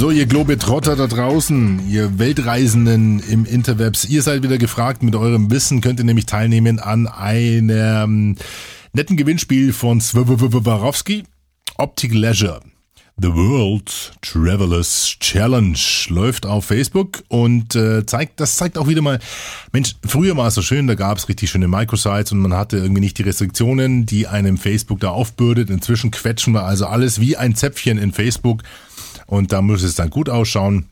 So, 0.00 0.10
ihr 0.10 0.24
Globetrotter 0.24 0.96
da 0.96 1.06
draußen, 1.06 1.86
ihr 1.90 2.18
Weltreisenden 2.18 3.20
im 3.20 3.44
Interwebs, 3.44 4.06
ihr 4.06 4.22
seid 4.22 4.42
wieder 4.42 4.56
gefragt. 4.56 5.02
Mit 5.02 5.14
eurem 5.14 5.50
Wissen 5.50 5.82
könnt 5.82 6.00
ihr 6.00 6.06
nämlich 6.06 6.24
teilnehmen 6.24 6.78
an 6.78 7.06
einem 7.06 8.36
netten 8.94 9.18
Gewinnspiel 9.18 9.74
von 9.74 10.00
Swarovski 10.00 11.24
Optic 11.76 12.14
Leisure. 12.14 12.60
The 13.22 13.34
World 13.34 14.12
Travelers 14.22 15.16
Challenge 15.20 15.76
läuft 16.08 16.46
auf 16.46 16.64
Facebook 16.64 17.22
und 17.28 17.74
äh, 17.74 18.06
zeigt, 18.06 18.40
das 18.40 18.56
zeigt 18.56 18.78
auch 18.78 18.88
wieder 18.88 19.02
mal, 19.02 19.18
Mensch, 19.72 19.96
früher 20.06 20.34
war 20.38 20.46
es 20.46 20.54
so 20.54 20.62
schön, 20.62 20.86
da 20.86 20.94
gab 20.94 21.18
es 21.18 21.28
richtig 21.28 21.50
schöne 21.50 21.68
Microsites 21.68 22.32
und 22.32 22.38
man 22.38 22.54
hatte 22.54 22.78
irgendwie 22.78 23.02
nicht 23.02 23.18
die 23.18 23.22
Restriktionen, 23.24 24.06
die 24.06 24.26
einem 24.26 24.56
Facebook 24.56 25.00
da 25.00 25.10
aufbürdet. 25.10 25.68
Inzwischen 25.68 26.10
quetschen 26.10 26.54
wir 26.54 26.64
also 26.64 26.86
alles 26.86 27.20
wie 27.20 27.36
ein 27.36 27.54
Zäpfchen 27.54 27.98
in 27.98 28.12
Facebook 28.12 28.62
und 29.30 29.52
da 29.52 29.62
muss 29.62 29.82
es 29.82 29.94
dann 29.94 30.10
gut 30.10 30.28
ausschauen 30.28 30.86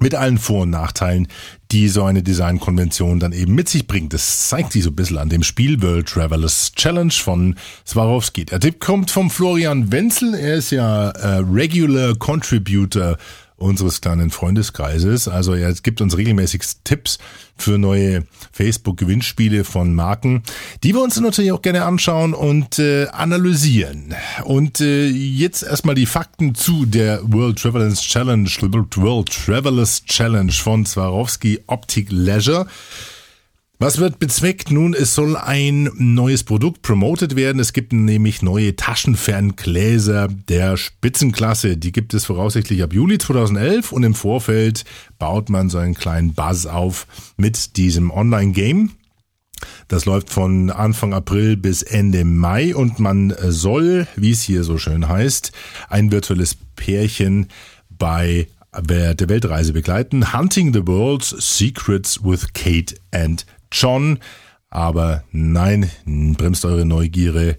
mit 0.00 0.14
allen 0.14 0.38
Vor- 0.38 0.62
und 0.62 0.70
Nachteilen, 0.70 1.26
die 1.72 1.88
so 1.88 2.04
eine 2.04 2.22
Designkonvention 2.22 3.18
dann 3.18 3.32
eben 3.32 3.54
mit 3.54 3.68
sich 3.68 3.86
bringt. 3.86 4.12
Das 4.12 4.48
zeigt 4.48 4.72
sich 4.72 4.84
so 4.84 4.90
ein 4.90 4.96
bisschen 4.96 5.18
an 5.18 5.28
dem 5.28 5.42
Spiel 5.42 5.82
World 5.82 6.06
Travelers 6.06 6.72
Challenge 6.76 7.12
von 7.12 7.56
Swarovski. 7.86 8.44
Der 8.44 8.60
Tipp 8.60 8.78
kommt 8.78 9.10
vom 9.10 9.30
Florian 9.30 9.90
Wenzel. 9.90 10.34
Er 10.34 10.56
ist 10.56 10.70
ja 10.70 11.10
äh, 11.10 11.38
Regular 11.38 12.14
Contributor 12.14 13.16
unseres 13.58 14.00
kleinen 14.00 14.30
Freundeskreises. 14.30 15.28
Also 15.28 15.52
er 15.52 15.72
gibt 15.74 16.00
uns 16.00 16.16
regelmäßig 16.16 16.62
Tipps 16.84 17.18
für 17.56 17.76
neue 17.76 18.24
Facebook-Gewinnspiele 18.52 19.64
von 19.64 19.94
Marken, 19.94 20.42
die 20.84 20.94
wir 20.94 21.02
uns 21.02 21.18
natürlich 21.20 21.52
auch 21.52 21.62
gerne 21.62 21.84
anschauen 21.84 22.34
und 22.34 22.78
äh, 22.78 23.08
analysieren. 23.08 24.14
Und 24.44 24.80
äh, 24.80 25.08
jetzt 25.08 25.64
erstmal 25.64 25.96
die 25.96 26.06
Fakten 26.06 26.54
zu 26.54 26.86
der 26.86 27.20
World 27.24 27.58
Travelers 27.60 28.00
Challenge, 28.00 28.48
World 28.60 29.30
Travelers 29.30 30.04
Challenge 30.04 30.52
von 30.52 30.86
Swarovski 30.86 31.60
Optic 31.66 32.06
Leisure. 32.10 32.66
Was 33.80 33.98
wird 33.98 34.18
bezweckt? 34.18 34.72
Nun, 34.72 34.92
es 34.92 35.14
soll 35.14 35.36
ein 35.36 35.88
neues 35.94 36.42
Produkt 36.42 36.82
promotet 36.82 37.36
werden. 37.36 37.60
Es 37.60 37.72
gibt 37.72 37.92
nämlich 37.92 38.42
neue 38.42 38.74
Taschenferngläser 38.74 40.26
der 40.26 40.76
Spitzenklasse. 40.76 41.76
Die 41.76 41.92
gibt 41.92 42.12
es 42.12 42.24
voraussichtlich 42.24 42.82
ab 42.82 42.92
Juli 42.92 43.18
2011 43.18 43.92
und 43.92 44.02
im 44.02 44.16
Vorfeld 44.16 44.84
baut 45.20 45.48
man 45.48 45.70
so 45.70 45.78
einen 45.78 45.94
kleinen 45.94 46.34
Buzz 46.34 46.66
auf 46.66 47.06
mit 47.36 47.76
diesem 47.76 48.10
Online-Game. 48.10 48.90
Das 49.86 50.06
läuft 50.06 50.30
von 50.30 50.70
Anfang 50.70 51.14
April 51.14 51.56
bis 51.56 51.82
Ende 51.82 52.24
Mai 52.24 52.74
und 52.74 52.98
man 52.98 53.32
soll, 53.46 54.08
wie 54.16 54.32
es 54.32 54.42
hier 54.42 54.64
so 54.64 54.78
schön 54.78 55.08
heißt, 55.08 55.52
ein 55.88 56.10
virtuelles 56.10 56.56
Pärchen 56.74 57.46
bei 57.88 58.48
der 58.76 59.28
Weltreise 59.28 59.72
begleiten. 59.72 60.32
Hunting 60.32 60.74
the 60.74 60.84
World's 60.84 61.30
Secrets 61.38 62.24
with 62.24 62.52
Kate 62.54 62.96
and 63.12 63.46
John. 63.72 64.18
Aber 64.70 65.24
nein, 65.32 65.90
bremst 66.06 66.64
eure 66.64 66.84
Neugierde. 66.84 67.58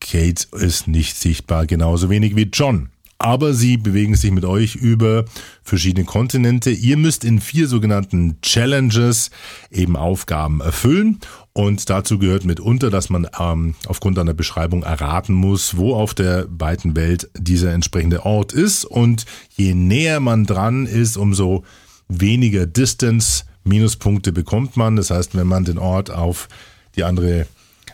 Kate 0.00 0.46
ist 0.52 0.86
nicht 0.86 1.16
sichtbar, 1.16 1.66
genauso 1.66 2.10
wenig 2.10 2.36
wie 2.36 2.48
John. 2.52 2.90
Aber 3.18 3.54
sie 3.54 3.78
bewegen 3.78 4.14
sich 4.14 4.30
mit 4.30 4.44
euch 4.44 4.74
über 4.74 5.24
verschiedene 5.62 6.04
Kontinente. 6.04 6.70
Ihr 6.70 6.98
müsst 6.98 7.24
in 7.24 7.40
vier 7.40 7.66
sogenannten 7.66 8.38
Challenges 8.42 9.30
eben 9.70 9.96
Aufgaben 9.96 10.60
erfüllen. 10.60 11.20
Und 11.54 11.88
dazu 11.88 12.18
gehört 12.18 12.44
mitunter, 12.44 12.90
dass 12.90 13.08
man 13.08 13.26
ähm, 13.40 13.74
aufgrund 13.86 14.18
einer 14.18 14.34
Beschreibung 14.34 14.82
erraten 14.82 15.32
muss, 15.32 15.78
wo 15.78 15.94
auf 15.94 16.12
der 16.12 16.46
weiten 16.50 16.94
Welt 16.94 17.30
dieser 17.34 17.72
entsprechende 17.72 18.26
Ort 18.26 18.52
ist. 18.52 18.84
Und 18.84 19.24
je 19.56 19.72
näher 19.72 20.20
man 20.20 20.44
dran 20.44 20.84
ist, 20.84 21.16
umso 21.16 21.64
weniger 22.08 22.66
Distance 22.66 23.44
Minuspunkte 23.66 24.32
bekommt 24.32 24.76
man. 24.76 24.96
Das 24.96 25.10
heißt, 25.10 25.36
wenn 25.36 25.46
man 25.46 25.64
den 25.64 25.78
Ort 25.78 26.10
auf 26.10 26.48
die 26.96 27.04
andere 27.04 27.46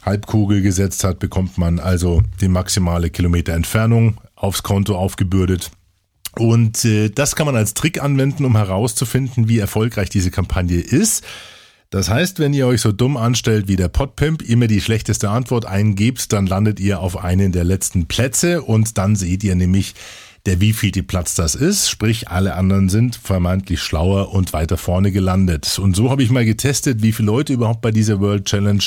Halbkugel 0.03 0.63
gesetzt 0.63 1.05
hat, 1.05 1.19
bekommt 1.19 1.59
man 1.59 1.79
also 1.79 2.23
die 2.41 2.49
maximale 2.49 3.11
Kilometer 3.11 3.53
Entfernung 3.53 4.19
aufs 4.35 4.63
Konto 4.63 4.97
aufgebürdet. 4.97 5.71
Und 6.37 6.85
äh, 6.85 7.11
das 7.11 7.37
kann 7.37 7.47
man 7.47 7.57
als 7.57 7.75
Trick 7.75 8.03
anwenden, 8.03 8.45
um 8.45 8.57
herauszufinden, 8.57 9.49
wie 9.49 9.59
erfolgreich 9.59 10.09
diese 10.09 10.31
Kampagne 10.31 10.81
ist. 10.81 11.25
Das 11.91 12.09
heißt, 12.09 12.39
wenn 12.39 12.55
ihr 12.55 12.67
euch 12.67 12.81
so 12.81 12.91
dumm 12.91 13.19
anstellt 13.19 13.69
wie 13.69 13.77
der 13.77 13.89
Podpimp, 13.89 14.41
immer 14.41 14.67
die 14.67 14.81
schlechteste 14.81 15.29
Antwort 15.29 15.67
eingebt, 15.67 16.33
dann 16.33 16.47
landet 16.47 16.81
ihr 16.81 17.01
auf 17.01 17.23
einen 17.23 17.53
der 17.53 17.65
letzten 17.65 18.07
Plätze 18.07 18.63
und 18.63 18.97
dann 18.97 19.15
seht 19.15 19.45
ihr 19.45 19.55
nämlich, 19.55 19.95
der 20.47 20.61
wievielte 20.61 21.03
Platz 21.03 21.35
das 21.35 21.55
ist, 21.55 21.89
sprich 21.89 22.29
alle 22.29 22.55
anderen 22.55 22.89
sind 22.89 23.15
vermeintlich 23.17 23.81
schlauer 23.81 24.33
und 24.33 24.53
weiter 24.53 24.77
vorne 24.77 25.13
gelandet. 25.13 25.79
Und 25.79 25.95
so 25.95 26.11
habe 26.11 26.23
ich 26.23 26.31
mal 26.31 26.45
getestet, 26.45 27.03
wie 27.03 27.13
viele 27.13 27.27
Leute 27.27 27.53
überhaupt 27.53 27.81
bei 27.81 27.93
dieser 27.93 28.19
World 28.21 28.47
Challenge 28.47 28.83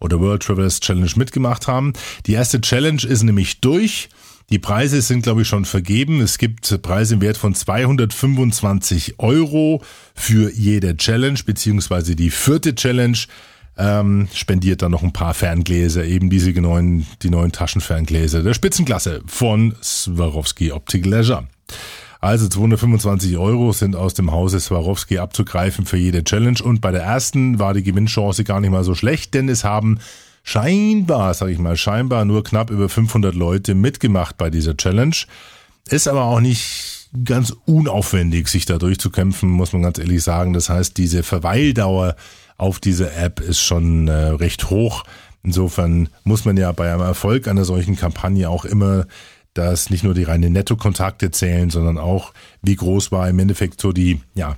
oder 0.00 0.20
World 0.20 0.42
Traverse 0.42 0.80
Challenge 0.80 1.10
mitgemacht 1.16 1.66
haben. 1.66 1.94
Die 2.26 2.32
erste 2.32 2.60
Challenge 2.60 3.02
ist 3.02 3.22
nämlich 3.22 3.60
durch. 3.60 4.10
Die 4.50 4.58
Preise 4.58 5.02
sind, 5.02 5.22
glaube 5.22 5.42
ich, 5.42 5.48
schon 5.48 5.64
vergeben. 5.66 6.20
Es 6.20 6.38
gibt 6.38 6.80
Preise 6.82 7.14
im 7.14 7.20
Wert 7.20 7.36
von 7.36 7.54
225 7.54 9.18
Euro 9.18 9.82
für 10.14 10.50
jede 10.52 10.96
Challenge, 10.96 11.38
beziehungsweise 11.44 12.16
die 12.16 12.30
vierte 12.30 12.74
Challenge 12.74 13.18
ähm, 13.78 14.28
spendiert 14.34 14.82
dann 14.82 14.90
noch 14.90 15.02
ein 15.02 15.12
paar 15.12 15.34
Ferngläser, 15.34 16.04
eben 16.04 16.30
diese 16.30 16.50
neuen, 16.52 17.06
die 17.22 17.30
neuen 17.30 17.52
Taschenferngläser 17.52 18.42
der 18.42 18.54
Spitzenklasse 18.54 19.22
von 19.26 19.74
Swarovski 19.82 20.72
Optic 20.72 21.06
Leisure. 21.06 21.44
Also 22.20 22.48
225 22.48 23.38
Euro 23.38 23.72
sind 23.72 23.94
aus 23.94 24.14
dem 24.14 24.32
Hause 24.32 24.58
Swarovski 24.58 25.18
abzugreifen 25.18 25.86
für 25.86 25.96
jede 25.96 26.24
Challenge 26.24 26.58
und 26.62 26.80
bei 26.80 26.90
der 26.90 27.02
ersten 27.02 27.60
war 27.60 27.74
die 27.74 27.84
Gewinnchance 27.84 28.42
gar 28.42 28.60
nicht 28.60 28.70
mal 28.70 28.82
so 28.82 28.96
schlecht, 28.96 29.34
denn 29.34 29.48
es 29.48 29.62
haben 29.62 30.00
scheinbar, 30.42 31.32
sag 31.34 31.50
ich 31.50 31.58
mal, 31.58 31.76
scheinbar 31.76 32.24
nur 32.24 32.42
knapp 32.42 32.70
über 32.70 32.88
500 32.88 33.36
Leute 33.36 33.76
mitgemacht 33.76 34.36
bei 34.36 34.50
dieser 34.50 34.76
Challenge. 34.76 35.14
Ist 35.88 36.08
aber 36.08 36.24
auch 36.24 36.40
nicht 36.40 37.08
ganz 37.24 37.54
unaufwendig, 37.66 38.48
sich 38.48 38.66
da 38.66 38.78
durchzukämpfen, 38.78 39.48
muss 39.48 39.72
man 39.72 39.82
ganz 39.82 39.98
ehrlich 39.98 40.22
sagen. 40.22 40.52
Das 40.52 40.68
heißt, 40.68 40.96
diese 40.96 41.22
Verweildauer 41.22 42.16
auf 42.58 42.80
diese 42.80 43.12
App 43.12 43.40
ist 43.40 43.60
schon 43.60 44.08
äh, 44.08 44.12
recht 44.12 44.68
hoch. 44.68 45.04
Insofern 45.42 46.08
muss 46.24 46.44
man 46.44 46.56
ja 46.56 46.70
bei 46.72 46.92
einem 46.92 47.02
Erfolg 47.02 47.48
einer 47.48 47.64
solchen 47.64 47.96
Kampagne 47.96 48.50
auch 48.50 48.64
immer 48.64 49.06
dass 49.58 49.90
nicht 49.90 50.04
nur 50.04 50.14
die 50.14 50.22
reine 50.22 50.50
Nettokontakte 50.50 51.32
zählen, 51.32 51.68
sondern 51.68 51.98
auch, 51.98 52.32
wie 52.62 52.76
groß 52.76 53.10
war 53.10 53.28
im 53.28 53.40
Endeffekt 53.40 53.80
so 53.80 53.92
die, 53.92 54.20
ja, 54.34 54.56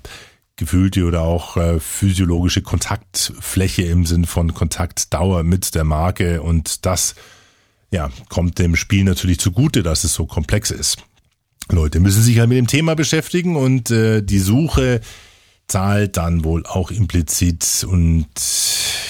gefühlte 0.56 1.04
oder 1.04 1.22
auch 1.22 1.56
äh, 1.56 1.80
physiologische 1.80 2.60
Kontaktfläche 2.60 3.82
im 3.82 4.04
Sinn 4.04 4.26
von 4.26 4.52
Kontaktdauer 4.52 5.42
mit 5.42 5.74
der 5.74 5.84
Marke 5.84 6.42
und 6.42 6.84
das, 6.84 7.14
ja, 7.90 8.10
kommt 8.28 8.58
dem 8.58 8.76
Spiel 8.76 9.04
natürlich 9.04 9.40
zugute, 9.40 9.82
dass 9.82 10.04
es 10.04 10.12
so 10.12 10.26
komplex 10.26 10.70
ist. 10.70 10.98
Leute 11.70 11.98
müssen 11.98 12.22
sich 12.22 12.38
halt 12.38 12.50
mit 12.50 12.58
dem 12.58 12.66
Thema 12.66 12.94
beschäftigen 12.94 13.56
und 13.56 13.90
äh, 13.90 14.20
die 14.20 14.38
Suche 14.38 15.00
zahlt 15.70 16.16
dann 16.16 16.44
wohl 16.44 16.66
auch 16.66 16.90
implizit 16.90 17.86
und 17.88 18.26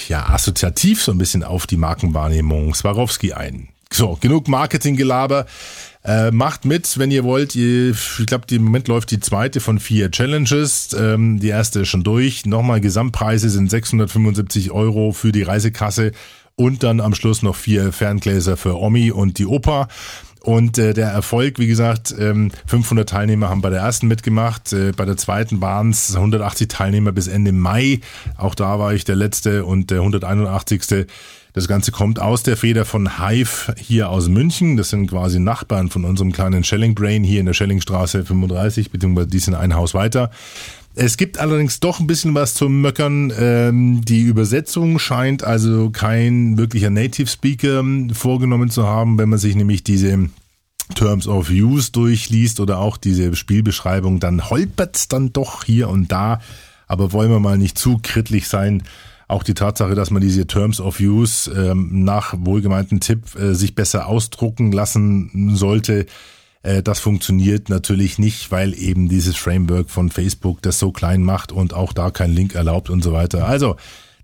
ja 0.07 0.29
assoziativ 0.29 1.01
so 1.01 1.11
ein 1.11 1.17
bisschen 1.17 1.43
auf 1.43 1.67
die 1.67 1.77
Markenwahrnehmung 1.77 2.75
Swarovski 2.75 3.33
ein. 3.33 3.69
So, 3.91 4.17
genug 4.21 4.47
Marketinggelaber. 4.47 5.47
Äh, 6.03 6.31
macht 6.31 6.65
mit, 6.65 6.97
wenn 6.97 7.11
ihr 7.11 7.23
wollt. 7.23 7.55
Ihr, 7.55 7.91
ich 7.91 8.25
glaube, 8.25 8.45
im 8.51 8.63
Moment 8.63 8.87
läuft 8.87 9.11
die 9.11 9.19
zweite 9.19 9.59
von 9.59 9.79
vier 9.79 10.09
Challenges. 10.09 10.95
Ähm, 10.97 11.39
die 11.39 11.49
erste 11.49 11.81
ist 11.81 11.89
schon 11.89 12.03
durch. 12.03 12.45
Nochmal 12.45 12.81
Gesamtpreise 12.81 13.49
sind 13.49 13.69
675 13.69 14.71
Euro 14.71 15.11
für 15.11 15.31
die 15.31 15.43
Reisekasse 15.43 16.11
und 16.55 16.83
dann 16.83 17.01
am 17.01 17.13
Schluss 17.13 17.43
noch 17.43 17.55
vier 17.55 17.91
Ferngläser 17.91 18.57
für 18.57 18.79
Omi 18.79 19.11
und 19.11 19.37
die 19.37 19.45
Opa. 19.45 19.87
Und 20.43 20.79
äh, 20.79 20.93
der 20.93 21.09
Erfolg, 21.09 21.59
wie 21.59 21.67
gesagt, 21.67 22.15
ähm, 22.17 22.51
500 22.65 23.07
Teilnehmer 23.07 23.49
haben 23.49 23.61
bei 23.61 23.69
der 23.69 23.81
ersten 23.81 24.07
mitgemacht. 24.07 24.73
Äh, 24.73 24.91
bei 24.91 25.05
der 25.05 25.15
zweiten 25.15 25.61
waren 25.61 25.91
es 25.91 26.15
180 26.15 26.67
Teilnehmer 26.67 27.11
bis 27.11 27.27
Ende 27.27 27.51
Mai. 27.51 27.99
Auch 28.37 28.55
da 28.55 28.79
war 28.79 28.93
ich 28.93 29.05
der 29.05 29.15
letzte 29.15 29.65
und 29.65 29.91
der 29.91 29.99
181. 29.99 31.05
Das 31.53 31.67
Ganze 31.67 31.91
kommt 31.91 32.19
aus 32.19 32.41
der 32.41 32.57
Feder 32.57 32.85
von 32.85 33.19
Hive 33.19 33.75
hier 33.77 34.09
aus 34.09 34.29
München. 34.29 34.77
Das 34.77 34.89
sind 34.89 35.07
quasi 35.07 35.39
Nachbarn 35.39 35.89
von 35.89 36.05
unserem 36.05 36.31
kleinen 36.31 36.63
Shelling 36.63 36.95
Brain 36.95 37.23
hier 37.23 37.41
in 37.41 37.45
der 37.45 37.53
Schellingstraße 37.53 38.25
35, 38.25 38.89
beziehungsweise 38.89 39.27
die 39.27 39.39
sind 39.39 39.53
ein 39.53 39.75
Haus 39.75 39.93
weiter. 39.93 40.31
Es 40.93 41.15
gibt 41.15 41.39
allerdings 41.39 41.79
doch 41.79 41.99
ein 41.99 42.07
bisschen 42.07 42.35
was 42.35 42.53
zu 42.53 42.67
Möckern. 42.67 43.31
Ähm, 43.37 44.01
die 44.03 44.21
Übersetzung 44.21 44.99
scheint 44.99 45.43
also 45.43 45.89
kein 45.89 46.57
wirklicher 46.57 46.89
Native 46.89 47.27
Speaker 47.27 47.83
vorgenommen 48.13 48.69
zu 48.69 48.85
haben, 48.85 49.17
wenn 49.17 49.29
man 49.29 49.39
sich 49.39 49.55
nämlich 49.55 49.83
diese 49.83 50.29
Terms 50.93 51.27
of 51.27 51.49
Use 51.49 51.91
durchliest 51.93 52.59
oder 52.59 52.79
auch 52.79 52.97
diese 52.97 53.33
Spielbeschreibung, 53.35 54.19
dann 54.19 54.49
holpert 54.49 55.11
dann 55.13 55.31
doch 55.31 55.63
hier 55.63 55.87
und 55.89 56.11
da. 56.11 56.41
Aber 56.87 57.13
wollen 57.13 57.31
wir 57.31 57.39
mal 57.39 57.57
nicht 57.57 57.77
zu 57.77 57.99
krittlich 58.03 58.49
sein. 58.49 58.83
Auch 59.29 59.43
die 59.43 59.53
Tatsache, 59.53 59.95
dass 59.95 60.11
man 60.11 60.21
diese 60.21 60.45
Terms 60.45 60.81
of 60.81 60.99
Use 60.99 61.49
ähm, 61.51 62.03
nach 62.03 62.33
wohlgemeinten 62.37 62.99
Tipp 62.99 63.33
äh, 63.39 63.53
sich 63.53 63.75
besser 63.75 64.07
ausdrucken 64.07 64.73
lassen 64.73 65.55
sollte, 65.55 66.05
das 66.63 66.99
funktioniert 66.99 67.69
natürlich 67.69 68.19
nicht, 68.19 68.51
weil 68.51 68.73
eben 68.77 69.09
dieses 69.09 69.35
Framework 69.35 69.89
von 69.89 70.11
Facebook 70.11 70.61
das 70.61 70.77
so 70.77 70.91
klein 70.91 71.23
macht 71.23 71.51
und 71.51 71.73
auch 71.73 71.93
da 71.93 72.11
kein 72.11 72.31
Link 72.31 72.53
erlaubt 72.55 72.89
und 72.89 73.03
so 73.03 73.13
weiter. 73.13 73.47
Also, 73.47 73.77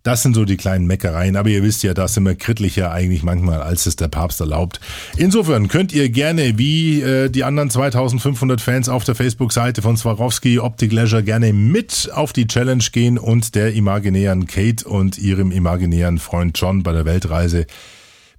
das 0.08 0.24
sind 0.24 0.36
so 0.36 0.46
die 0.46 0.56
kleinen 0.56 0.88
Meckereien, 0.88 1.36
aber 1.36 1.50
ihr 1.50 1.64
wisst 1.64 1.84
ja, 1.84 1.94
das 1.94 2.14
sind 2.14 2.24
wir 2.24 2.36
krittlicher 2.36 2.92
eigentlich 2.92 3.24
manchmal, 3.24 3.62
als 3.62 3.88
es 3.88 3.98
der 3.98 4.08
Papst 4.08 4.40
erlaubt. 4.40 4.80
Insofern 5.18 5.68
könnt 5.68 5.92
ihr 5.92 6.08
gerne, 6.08 6.58
wie 6.58 7.02
äh, 7.02 7.30
die 7.30 7.44
anderen 7.44 7.70
2500 7.70 8.62
Fans 8.62 8.88
auf 8.88 9.04
der 9.04 9.16
Facebook-Seite 9.16 9.82
von 9.82 9.98
Swarovski 9.98 10.60
Optic 10.60 10.94
Leisure, 10.94 11.24
gerne 11.24 11.52
mit 11.52 12.10
auf 12.14 12.32
die 12.32 12.48
Challenge 12.48 12.86
gehen 12.94 13.18
und 13.18 13.54
der 13.54 13.74
imaginären 13.74 14.48
Kate 14.48 14.88
und 14.88 15.18
ihrem 15.18 15.52
imaginären 15.52 16.20
Freund 16.20 16.58
John 16.58 16.84
bei 16.84 16.94
der 16.94 17.04
Weltreise 17.04 17.68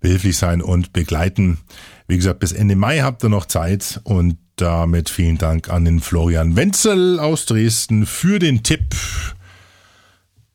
behilflich 0.01 0.39
sein 0.39 0.63
und 0.63 0.95
begleiten. 0.95 1.59
Wie 2.11 2.17
gesagt, 2.17 2.41
bis 2.41 2.53
Ende 2.53 2.75
Mai 2.75 3.01
habt 3.01 3.23
ihr 3.23 3.29
noch 3.29 3.45
Zeit 3.45 4.01
und 4.03 4.39
damit 4.57 5.11
vielen 5.11 5.37
Dank 5.37 5.69
an 5.69 5.85
den 5.85 6.01
Florian 6.01 6.57
Wenzel 6.57 7.21
aus 7.21 7.45
Dresden 7.45 8.07
für 8.07 8.39
den 8.39 8.63
Tipp. 8.63 8.97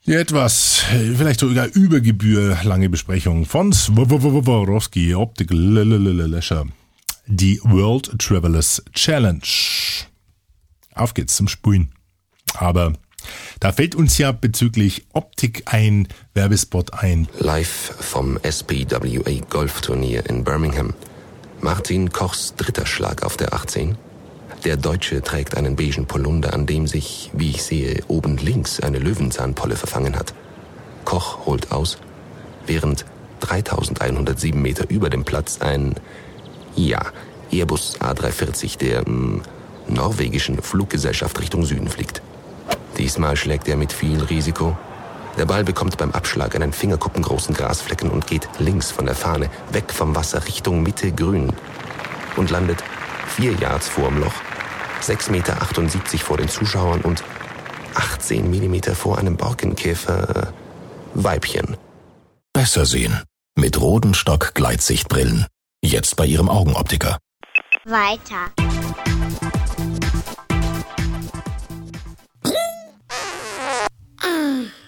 Die 0.08 0.16
etwas, 0.16 0.84
vielleicht 1.16 1.40
sogar 1.40 1.68
über 1.68 2.02
Gebühr 2.02 2.58
lange 2.64 2.90
Besprechung 2.90 3.46
von 3.46 3.72
Swarovski 3.72 5.14
Optical 5.14 5.58
Leisure. 5.58 6.66
Die 7.28 7.62
World 7.64 8.18
Travelers 8.18 8.84
Challenge. 8.94 9.40
Auf 10.96 11.14
geht's 11.14 11.36
zum 11.36 11.48
Spulen. 11.48 11.94
Aber 12.56 12.94
da 13.60 13.72
fällt 13.72 13.94
uns 13.94 14.18
ja 14.18 14.32
bezüglich 14.32 15.06
Optik 15.14 15.64
ein 15.68 16.08
Werbespot 16.34 16.94
ein. 16.96 17.28
Live 17.38 17.94
vom 18.00 18.40
SPWA 18.44 19.46
Golfturnier 19.50 20.26
in 20.28 20.44
Birmingham. 20.44 20.96
Martin 21.64 22.12
Kochs 22.12 22.56
dritter 22.58 22.86
Schlag 22.86 23.24
auf 23.24 23.38
der 23.38 23.54
18. 23.54 23.98
Der 24.66 24.76
Deutsche 24.76 25.22
trägt 25.22 25.56
einen 25.56 25.78
beigen 25.78 26.06
Polunder, 26.06 26.54
an 26.54 26.66
dem 26.66 26.88
sich, 26.88 27.32
wie 27.32 27.52
ich 27.52 27.64
sehe, 27.64 28.04
oben 28.10 28.36
links 28.36 28.82
eine 28.82 29.00
Löwenzahnpolle 29.00 29.78
verfangen 29.78 30.18
hat. 30.18 30.34
Koch 31.06 31.46
holt 31.46 31.72
aus, 31.72 32.00
während 32.68 33.06
3107 33.40 34.62
Meter 34.62 34.90
über 34.90 35.10
dem 35.10 35.24
Platz 35.24 35.62
ein, 35.62 35.96
ja, 36.76 37.02
Airbus 37.50 37.98
A340 38.02 38.78
der 38.78 39.00
mh, 39.02 39.06
hm, 39.06 39.42
norwegischen 39.88 40.62
Fluggesellschaft 40.62 41.40
Richtung 41.40 41.64
Süden 41.64 41.88
fliegt. 41.88 42.22
Diesmal 42.98 43.38
schlägt 43.38 43.70
er 43.70 43.78
mit 43.78 43.94
viel 43.94 44.22
Risiko 44.22 44.78
der 45.38 45.46
Ball 45.46 45.64
bekommt 45.64 45.98
beim 45.98 46.12
Abschlag 46.12 46.56
einen 46.56 46.74
fingerkuppengroßen 46.74 47.56
Grasflecken 47.56 48.10
und 48.12 48.28
geht 48.28 48.48
links 48.60 48.92
von 48.92 49.06
der 49.06 49.16
Fahne, 49.16 49.50
weg 49.72 49.92
vom 49.92 50.16
Wasser, 50.16 50.46
Richtung 50.46 50.84
Mitte 50.84 51.12
grün. 51.12 51.54
Und 52.36 52.50
landet 52.50 52.84
vier 53.28 53.54
Yards 53.54 53.88
vorm 53.88 54.20
Loch, 54.20 54.34
6,78 55.02 55.32
Meter 55.32 56.24
vor 56.24 56.38
den 56.38 56.50
Zuschauern 56.50 57.02
und 57.02 57.24
18 57.96 58.50
Millimeter 58.50 58.96
vor 58.96 59.18
einem 59.18 59.38
Borkenkäfer 59.38 60.30
äh, 60.36 60.48
Weibchen. 61.14 61.78
Besser 62.54 62.86
sehen. 62.86 63.22
Mit 63.56 63.80
Rodenstock 63.80 64.54
Gleitsichtbrillen. 64.56 65.46
Jetzt 65.84 66.16
bei 66.16 66.26
Ihrem 66.26 66.50
Augenoptiker. 66.50 67.18
Weiter. 67.86 68.73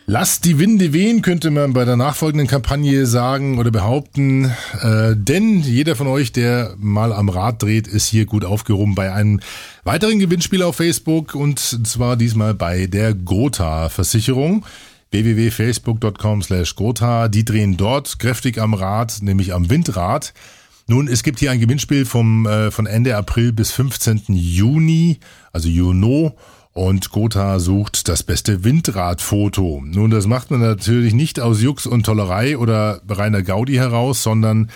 Lasst 0.07 0.45
die 0.45 0.59
Winde 0.59 0.93
wehen, 0.93 1.23
könnte 1.23 1.49
man 1.49 1.73
bei 1.73 1.83
der 1.83 1.97
nachfolgenden 1.97 2.47
Kampagne 2.47 3.07
sagen 3.07 3.57
oder 3.57 3.71
behaupten. 3.71 4.51
Äh, 4.79 5.15
denn 5.15 5.61
jeder 5.61 5.95
von 5.95 6.05
euch, 6.05 6.31
der 6.31 6.75
mal 6.77 7.11
am 7.11 7.27
Rad 7.27 7.63
dreht, 7.63 7.87
ist 7.87 8.07
hier 8.07 8.27
gut 8.27 8.45
aufgehoben 8.45 8.93
bei 8.93 9.11
einem 9.11 9.39
weiteren 9.83 10.19
Gewinnspiel 10.19 10.61
auf 10.61 10.75
Facebook 10.75 11.33
und 11.33 11.57
zwar 11.59 12.17
diesmal 12.17 12.53
bei 12.53 12.85
der 12.85 13.15
Gotha 13.15 13.89
Versicherung 13.89 14.63
www.facebook.com 15.09 16.43
slash 16.43 16.75
Gotha. 16.75 17.27
Die 17.27 17.43
drehen 17.43 17.75
dort 17.75 18.19
kräftig 18.19 18.59
am 18.59 18.75
Rad, 18.75 19.17
nämlich 19.21 19.55
am 19.55 19.71
Windrad. 19.71 20.35
Nun, 20.87 21.07
es 21.07 21.23
gibt 21.23 21.39
hier 21.39 21.49
ein 21.49 21.59
Gewinnspiel 21.59 22.05
vom, 22.05 22.45
äh, 22.45 22.69
von 22.69 22.85
Ende 22.85 23.17
April 23.17 23.51
bis 23.53 23.71
15. 23.71 24.21
Juni, 24.27 25.17
also 25.51 25.67
Juno. 25.67 26.35
Und 26.77 27.09
Gotha 27.09 27.59
sucht 27.59 28.09
das 28.09 28.23
beste 28.23 28.65
Windradfoto. 28.65 29.81
Nun, 29.85 30.11
das 30.11 30.27
macht 30.27 30.51
man 30.51 30.59
natürlich 30.59 31.13
nicht 31.13 31.39
aus 31.39 31.61
Jux 31.61 31.85
und 31.85 32.05
Tollerei 32.05 32.57
oder 32.57 32.99
reiner 33.07 33.43
Gaudi 33.43 33.75
heraus, 33.75 34.21
sondern 34.21 34.69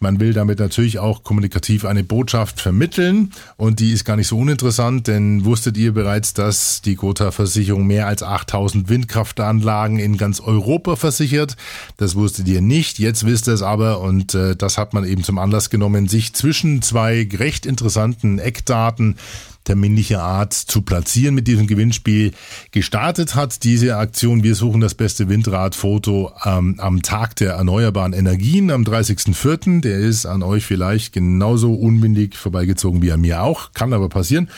man 0.00 0.18
will 0.18 0.32
damit 0.32 0.58
natürlich 0.58 0.98
auch 0.98 1.22
kommunikativ 1.22 1.84
eine 1.84 2.02
Botschaft 2.02 2.60
vermitteln 2.60 3.32
und 3.56 3.78
die 3.78 3.92
ist 3.92 4.04
gar 4.04 4.16
nicht 4.16 4.26
so 4.26 4.36
uninteressant, 4.36 5.06
denn 5.06 5.44
wusstet 5.44 5.76
ihr 5.76 5.94
bereits, 5.94 6.34
dass 6.34 6.82
die 6.82 6.96
Gotha-Versicherung 6.96 7.86
mehr 7.86 8.08
als 8.08 8.24
8000 8.24 8.88
Windkraftanlagen 8.88 10.00
in 10.00 10.16
ganz 10.16 10.40
Europa 10.40 10.96
versichert? 10.96 11.56
Das 11.98 12.16
wusstet 12.16 12.48
ihr 12.48 12.62
nicht, 12.62 12.98
jetzt 12.98 13.24
wisst 13.24 13.46
ihr 13.46 13.54
es 13.54 13.62
aber 13.62 14.00
und 14.00 14.34
äh, 14.34 14.56
das 14.56 14.76
hat 14.76 14.92
man 14.92 15.04
eben 15.04 15.22
zum 15.22 15.38
Anlass 15.38 15.70
genommen, 15.70 16.08
sich 16.08 16.34
zwischen 16.34 16.82
zwei 16.82 17.28
recht 17.32 17.64
interessanten 17.64 18.40
Eckdaten 18.40 19.16
terminlicher 19.64 20.22
Art 20.22 20.52
zu 20.52 20.82
platzieren 20.82 21.34
mit 21.34 21.48
diesem 21.48 21.66
Gewinnspiel. 21.66 22.32
Gestartet 22.70 23.34
hat 23.34 23.64
diese 23.64 23.96
Aktion 23.96 24.42
Wir 24.42 24.54
suchen 24.54 24.80
das 24.80 24.94
beste 24.94 25.28
Windradfoto 25.28 26.32
ähm, 26.44 26.76
am 26.78 27.02
Tag 27.02 27.36
der 27.36 27.54
erneuerbaren 27.54 28.12
Energien 28.12 28.70
am 28.70 28.84
30.04. 28.84 29.80
Der 29.80 29.98
ist 29.98 30.26
an 30.26 30.42
euch 30.42 30.64
vielleicht 30.64 31.12
genauso 31.12 31.74
unbindig 31.74 32.36
vorbeigezogen 32.36 33.02
wie 33.02 33.12
an 33.12 33.22
mir 33.22 33.42
auch, 33.42 33.72
kann 33.72 33.92
aber 33.92 34.08
passieren. 34.08 34.48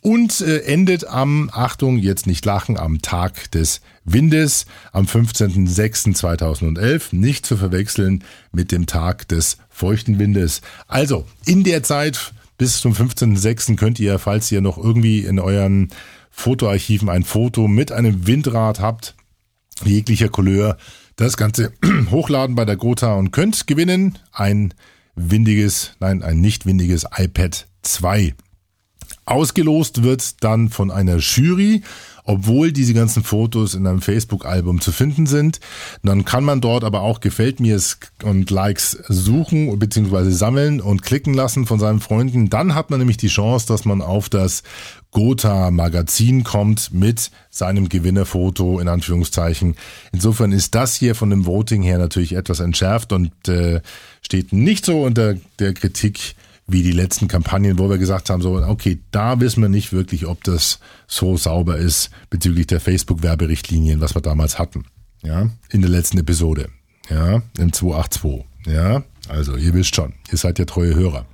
Und 0.00 0.40
äh, 0.42 0.58
endet 0.64 1.06
am, 1.06 1.50
Achtung, 1.52 1.98
jetzt 1.98 2.26
nicht 2.26 2.44
lachen, 2.44 2.78
am 2.78 3.00
Tag 3.00 3.50
des 3.52 3.80
Windes 4.04 4.66
am 4.92 5.06
15.06.2011, 5.06 7.16
nicht 7.16 7.46
zu 7.46 7.56
verwechseln 7.56 8.22
mit 8.52 8.70
dem 8.70 8.84
Tag 8.84 9.26
des 9.28 9.56
feuchten 9.70 10.18
Windes. 10.18 10.60
Also, 10.88 11.24
in 11.46 11.64
der 11.64 11.82
Zeit 11.82 12.34
bis 12.58 12.80
zum 12.80 12.92
15.06. 12.92 13.76
könnt 13.76 13.98
ihr, 13.98 14.18
falls 14.18 14.50
ihr 14.52 14.60
noch 14.60 14.78
irgendwie 14.78 15.20
in 15.20 15.38
euren 15.38 15.88
Fotoarchiven 16.30 17.08
ein 17.08 17.22
Foto 17.24 17.68
mit 17.68 17.92
einem 17.92 18.26
Windrad 18.26 18.80
habt, 18.80 19.14
jeglicher 19.84 20.28
Couleur, 20.28 20.76
das 21.16 21.36
Ganze 21.36 21.72
hochladen 22.10 22.56
bei 22.56 22.64
der 22.64 22.76
Gotha 22.76 23.14
und 23.14 23.30
könnt 23.30 23.66
gewinnen 23.66 24.18
ein 24.32 24.74
windiges, 25.14 25.92
nein, 26.00 26.22
ein 26.22 26.40
nicht 26.40 26.66
windiges 26.66 27.06
iPad 27.16 27.66
2. 27.82 28.34
Ausgelost 29.26 30.02
wird 30.02 30.42
dann 30.42 30.68
von 30.68 30.90
einer 30.90 31.16
Jury 31.16 31.82
obwohl 32.24 32.72
diese 32.72 32.94
ganzen 32.94 33.22
Fotos 33.22 33.74
in 33.74 33.86
einem 33.86 34.00
Facebook-Album 34.00 34.80
zu 34.80 34.92
finden 34.92 35.26
sind. 35.26 35.60
Dann 36.02 36.24
kann 36.24 36.44
man 36.44 36.60
dort 36.60 36.82
aber 36.82 37.02
auch 37.02 37.20
gefällt 37.20 37.60
mir 37.60 37.80
und 38.22 38.50
Likes 38.50 38.98
suchen 39.08 39.78
bzw. 39.78 40.30
sammeln 40.30 40.80
und 40.80 41.02
klicken 41.02 41.34
lassen 41.34 41.66
von 41.66 41.78
seinen 41.78 42.00
Freunden. 42.00 42.50
Dann 42.50 42.74
hat 42.74 42.90
man 42.90 42.98
nämlich 42.98 43.18
die 43.18 43.28
Chance, 43.28 43.66
dass 43.66 43.84
man 43.84 44.00
auf 44.00 44.28
das 44.28 44.62
Gotha 45.10 45.70
Magazin 45.70 46.42
kommt 46.42 46.92
mit 46.92 47.30
seinem 47.50 47.88
Gewinnerfoto 47.88 48.80
in 48.80 48.88
Anführungszeichen. 48.88 49.76
Insofern 50.12 50.50
ist 50.50 50.74
das 50.74 50.96
hier 50.96 51.14
von 51.14 51.30
dem 51.30 51.46
Voting 51.46 51.82
her 51.82 51.98
natürlich 51.98 52.34
etwas 52.34 52.58
entschärft 52.60 53.12
und 53.12 53.30
äh, 53.48 53.80
steht 54.22 54.52
nicht 54.52 54.84
so 54.84 55.02
unter 55.02 55.36
der 55.60 55.74
Kritik 55.74 56.34
wie 56.66 56.82
die 56.82 56.92
letzten 56.92 57.28
Kampagnen, 57.28 57.78
wo 57.78 57.90
wir 57.90 57.98
gesagt 57.98 58.30
haben, 58.30 58.40
so, 58.40 58.56
okay, 58.56 59.00
da 59.10 59.40
wissen 59.40 59.62
wir 59.62 59.68
nicht 59.68 59.92
wirklich, 59.92 60.26
ob 60.26 60.42
das 60.44 60.80
so 61.06 61.36
sauber 61.36 61.76
ist 61.76 62.10
bezüglich 62.30 62.66
der 62.66 62.80
Facebook-Werberichtlinien, 62.80 64.00
was 64.00 64.14
wir 64.14 64.22
damals 64.22 64.58
hatten. 64.58 64.84
Ja, 65.22 65.50
in 65.70 65.80
der 65.80 65.90
letzten 65.90 66.18
Episode. 66.18 66.68
Ja, 67.10 67.42
im 67.58 67.72
282. 67.72 68.44
Ja, 68.66 69.02
also 69.28 69.56
ihr 69.56 69.74
wisst 69.74 69.94
schon, 69.94 70.14
ihr 70.30 70.38
seid 70.38 70.58
ja 70.58 70.64
treue 70.64 70.94
Hörer. 70.94 71.26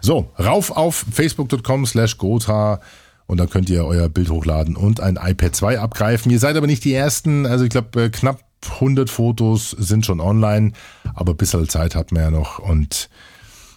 So, 0.00 0.30
rauf 0.38 0.70
auf 0.70 1.04
facebook.com 1.10 1.86
slash 1.86 2.16
Gotha 2.16 2.80
und 3.26 3.38
da 3.38 3.46
könnt 3.46 3.68
ihr 3.68 3.84
euer 3.84 4.08
Bild 4.08 4.30
hochladen 4.30 4.74
und 4.74 5.00
ein 5.00 5.18
iPad 5.22 5.54
2 5.54 5.80
abgreifen. 5.80 6.32
Ihr 6.32 6.38
seid 6.38 6.56
aber 6.56 6.66
nicht 6.66 6.84
die 6.84 6.94
Ersten, 6.94 7.44
also 7.44 7.64
ich 7.64 7.70
glaube 7.70 8.04
äh, 8.04 8.08
knapp 8.08 8.42
100 8.70 9.10
Fotos 9.10 9.70
sind 9.70 10.06
schon 10.06 10.20
online, 10.20 10.72
aber 11.14 11.32
ein 11.32 11.36
bisschen 11.36 11.68
Zeit 11.68 11.94
hat 11.94 12.10
man 12.10 12.22
ja 12.22 12.30
noch 12.30 12.58
und 12.58 13.08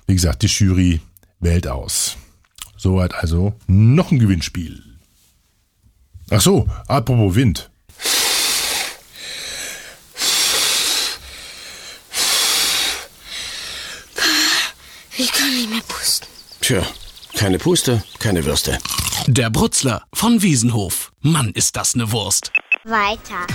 wie 0.07 0.15
gesagt, 0.15 0.41
die 0.43 0.47
Jury 0.47 1.01
wählt 1.39 1.67
aus. 1.67 2.17
Soweit 2.77 3.13
also 3.13 3.53
noch 3.67 4.11
ein 4.11 4.19
Gewinnspiel. 4.19 4.83
Ach 6.29 6.41
so, 6.41 6.67
apropos 6.87 7.35
Wind. 7.35 7.69
Ich 15.17 15.31
kann 15.33 15.53
nicht 15.53 15.69
mehr 15.69 15.81
pusten. 15.87 16.27
Tja, 16.61 16.81
keine 17.35 17.59
Puste, 17.59 18.03
keine 18.17 18.43
Würste. 18.45 18.79
Der 19.27 19.49
Brutzler 19.49 20.03
von 20.13 20.41
Wiesenhof. 20.41 21.11
Mann, 21.21 21.51
ist 21.51 21.75
das 21.75 21.95
ne 21.95 22.11
Wurst. 22.11 22.51
Weiter. 22.85 23.45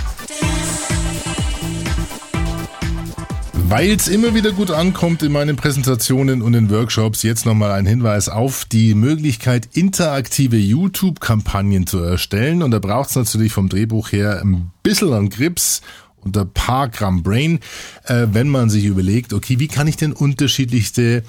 Weil 3.68 3.90
es 3.90 4.06
immer 4.06 4.32
wieder 4.32 4.52
gut 4.52 4.70
ankommt 4.70 5.24
in 5.24 5.32
meinen 5.32 5.56
Präsentationen 5.56 6.40
und 6.40 6.54
in 6.54 6.70
Workshops, 6.70 7.24
jetzt 7.24 7.46
nochmal 7.46 7.72
ein 7.72 7.84
Hinweis 7.84 8.28
auf 8.28 8.64
die 8.64 8.94
Möglichkeit, 8.94 9.68
interaktive 9.72 10.56
YouTube-Kampagnen 10.56 11.84
zu 11.84 11.98
erstellen. 11.98 12.62
Und 12.62 12.70
da 12.70 12.78
braucht 12.78 13.10
es 13.10 13.16
natürlich 13.16 13.52
vom 13.52 13.68
Drehbuch 13.68 14.12
her 14.12 14.40
ein 14.40 14.70
bisschen 14.84 15.12
an 15.12 15.30
Grips 15.30 15.82
und 16.20 16.38
ein 16.38 16.48
paar 16.48 16.88
Gramm 16.88 17.24
Brain, 17.24 17.58
äh, 18.04 18.28
wenn 18.30 18.48
man 18.48 18.70
sich 18.70 18.84
überlegt, 18.84 19.32
okay, 19.32 19.58
wie 19.58 19.68
kann 19.68 19.88
ich 19.88 19.96
denn 19.96 20.12
unterschiedlichste 20.12 21.24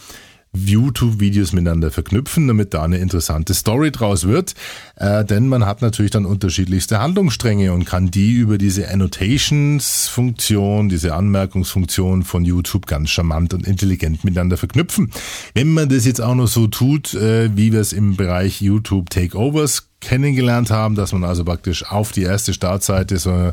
YouTube-Videos 0.65 1.53
miteinander 1.53 1.91
verknüpfen, 1.91 2.47
damit 2.47 2.73
da 2.73 2.83
eine 2.83 2.97
interessante 2.97 3.53
Story 3.53 3.91
draus 3.91 4.27
wird. 4.27 4.55
Äh, 4.95 5.25
denn 5.25 5.47
man 5.47 5.65
hat 5.65 5.81
natürlich 5.81 6.11
dann 6.11 6.25
unterschiedlichste 6.25 6.99
Handlungsstränge 6.99 7.73
und 7.73 7.85
kann 7.85 8.11
die 8.11 8.33
über 8.33 8.57
diese 8.57 8.89
Annotations-Funktion, 8.89 10.89
diese 10.89 11.13
Anmerkungsfunktion 11.13 12.23
von 12.23 12.45
YouTube 12.45 12.87
ganz 12.87 13.09
charmant 13.09 13.53
und 13.53 13.67
intelligent 13.67 14.23
miteinander 14.23 14.57
verknüpfen. 14.57 15.11
Wenn 15.53 15.73
man 15.73 15.89
das 15.89 16.05
jetzt 16.05 16.21
auch 16.21 16.35
noch 16.35 16.47
so 16.47 16.67
tut, 16.67 17.13
äh, 17.13 17.55
wie 17.55 17.71
wir 17.71 17.81
es 17.81 17.93
im 17.93 18.15
Bereich 18.15 18.61
YouTube 18.61 19.09
Takeovers 19.09 19.89
kennengelernt 19.99 20.69
haben, 20.69 20.95
dass 20.95 21.13
man 21.13 21.23
also 21.23 21.43
praktisch 21.43 21.85
auf 21.85 22.11
die 22.11 22.23
erste 22.23 22.53
Startseite 22.53 23.17
so 23.17 23.51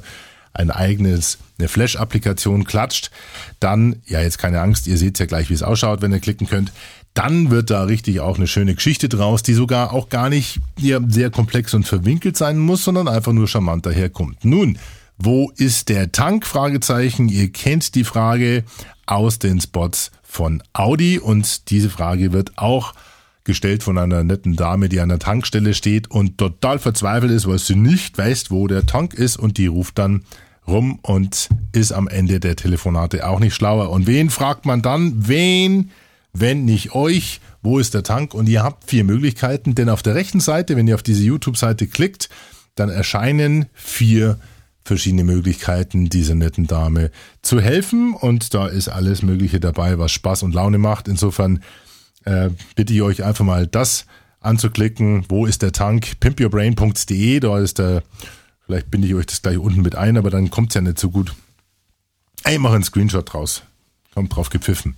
ein 0.54 0.70
eigenes, 0.70 1.38
eine 1.58 1.68
Flash-Applikation 1.68 2.64
klatscht, 2.64 3.10
dann, 3.60 3.96
ja 4.06 4.20
jetzt 4.20 4.38
keine 4.38 4.60
Angst, 4.60 4.86
ihr 4.86 4.96
seht 4.96 5.18
ja 5.18 5.26
gleich, 5.26 5.50
wie 5.50 5.54
es 5.54 5.62
ausschaut, 5.62 6.00
wenn 6.00 6.12
ihr 6.12 6.20
klicken 6.20 6.46
könnt, 6.46 6.72
dann 7.12 7.50
wird 7.50 7.70
da 7.70 7.84
richtig 7.84 8.20
auch 8.20 8.36
eine 8.36 8.48
schöne 8.48 8.74
Geschichte 8.74 9.08
draus, 9.08 9.42
die 9.42 9.54
sogar 9.54 9.92
auch 9.92 10.08
gar 10.08 10.28
nicht 10.28 10.60
ja, 10.78 10.98
sehr 11.06 11.30
komplex 11.30 11.74
und 11.74 11.86
verwinkelt 11.86 12.36
sein 12.36 12.58
muss, 12.58 12.84
sondern 12.84 13.06
einfach 13.06 13.32
nur 13.32 13.46
charmant 13.46 13.86
daherkommt. 13.86 14.44
Nun, 14.44 14.78
wo 15.16 15.52
ist 15.56 15.90
der 15.90 16.10
Tank? 16.10 16.44
Fragezeichen. 16.44 17.28
Ihr 17.28 17.52
kennt 17.52 17.94
die 17.94 18.02
Frage 18.02 18.64
aus 19.06 19.38
den 19.38 19.60
Spots 19.60 20.10
von 20.22 20.60
Audi 20.72 21.20
und 21.20 21.70
diese 21.70 21.88
Frage 21.88 22.32
wird 22.32 22.58
auch 22.58 22.94
gestellt 23.44 23.82
von 23.82 23.98
einer 23.98 24.24
netten 24.24 24.56
Dame, 24.56 24.88
die 24.88 25.00
an 25.00 25.10
der 25.10 25.18
Tankstelle 25.18 25.74
steht 25.74 26.10
und 26.10 26.38
total 26.38 26.78
verzweifelt 26.78 27.30
ist, 27.30 27.46
weil 27.46 27.58
sie 27.58 27.76
nicht 27.76 28.16
weiß, 28.16 28.50
wo 28.50 28.66
der 28.66 28.86
Tank 28.86 29.14
ist 29.14 29.36
und 29.36 29.58
die 29.58 29.66
ruft 29.66 29.98
dann 29.98 30.24
rum 30.66 30.98
und 31.02 31.48
ist 31.72 31.92
am 31.92 32.08
Ende 32.08 32.40
der 32.40 32.56
Telefonate 32.56 33.28
auch 33.28 33.40
nicht 33.40 33.54
schlauer. 33.54 33.90
Und 33.90 34.06
wen 34.06 34.30
fragt 34.30 34.64
man 34.64 34.80
dann? 34.80 35.28
Wen, 35.28 35.90
wenn 36.32 36.64
nicht 36.64 36.94
euch? 36.94 37.40
Wo 37.62 37.78
ist 37.78 37.94
der 37.94 38.02
Tank? 38.02 38.34
Und 38.34 38.48
ihr 38.48 38.62
habt 38.62 38.88
vier 38.88 39.04
Möglichkeiten, 39.04 39.74
denn 39.74 39.88
auf 39.88 40.02
der 40.02 40.14
rechten 40.14 40.40
Seite, 40.40 40.76
wenn 40.76 40.88
ihr 40.88 40.94
auf 40.94 41.02
diese 41.02 41.22
YouTube-Seite 41.22 41.86
klickt, 41.86 42.30
dann 42.74 42.88
erscheinen 42.88 43.66
vier 43.74 44.38
verschiedene 44.84 45.24
Möglichkeiten, 45.24 46.10
dieser 46.10 46.34
netten 46.34 46.66
Dame 46.66 47.10
zu 47.40 47.60
helfen. 47.60 48.14
Und 48.14 48.52
da 48.52 48.66
ist 48.66 48.88
alles 48.88 49.22
Mögliche 49.22 49.60
dabei, 49.60 49.98
was 49.98 50.12
Spaß 50.12 50.42
und 50.42 50.54
Laune 50.54 50.78
macht. 50.78 51.08
Insofern 51.08 51.62
äh, 52.24 52.50
bitte 52.74 52.92
ich 52.92 53.02
euch 53.02 53.24
einfach 53.24 53.44
mal 53.44 53.66
das 53.66 54.06
anzuklicken. 54.40 55.24
Wo 55.28 55.46
ist 55.46 55.62
der 55.62 55.72
Tank? 55.72 56.20
pimpyourbrain.de, 56.20 57.40
da 57.40 57.58
ist 57.58 57.78
der, 57.78 58.02
vielleicht 58.66 58.90
binde 58.90 59.08
ich 59.08 59.14
euch 59.14 59.26
das 59.26 59.42
gleich 59.42 59.58
unten 59.58 59.82
mit 59.82 59.94
ein, 59.94 60.16
aber 60.16 60.30
dann 60.30 60.50
kommt's 60.50 60.74
ja 60.74 60.80
nicht 60.80 60.98
so 60.98 61.10
gut. 61.10 61.34
Ey, 62.44 62.58
mach 62.58 62.72
einen 62.72 62.84
Screenshot 62.84 63.32
draus. 63.32 63.62
Kommt 64.12 64.36
drauf 64.36 64.50
gepfiffen. 64.50 64.96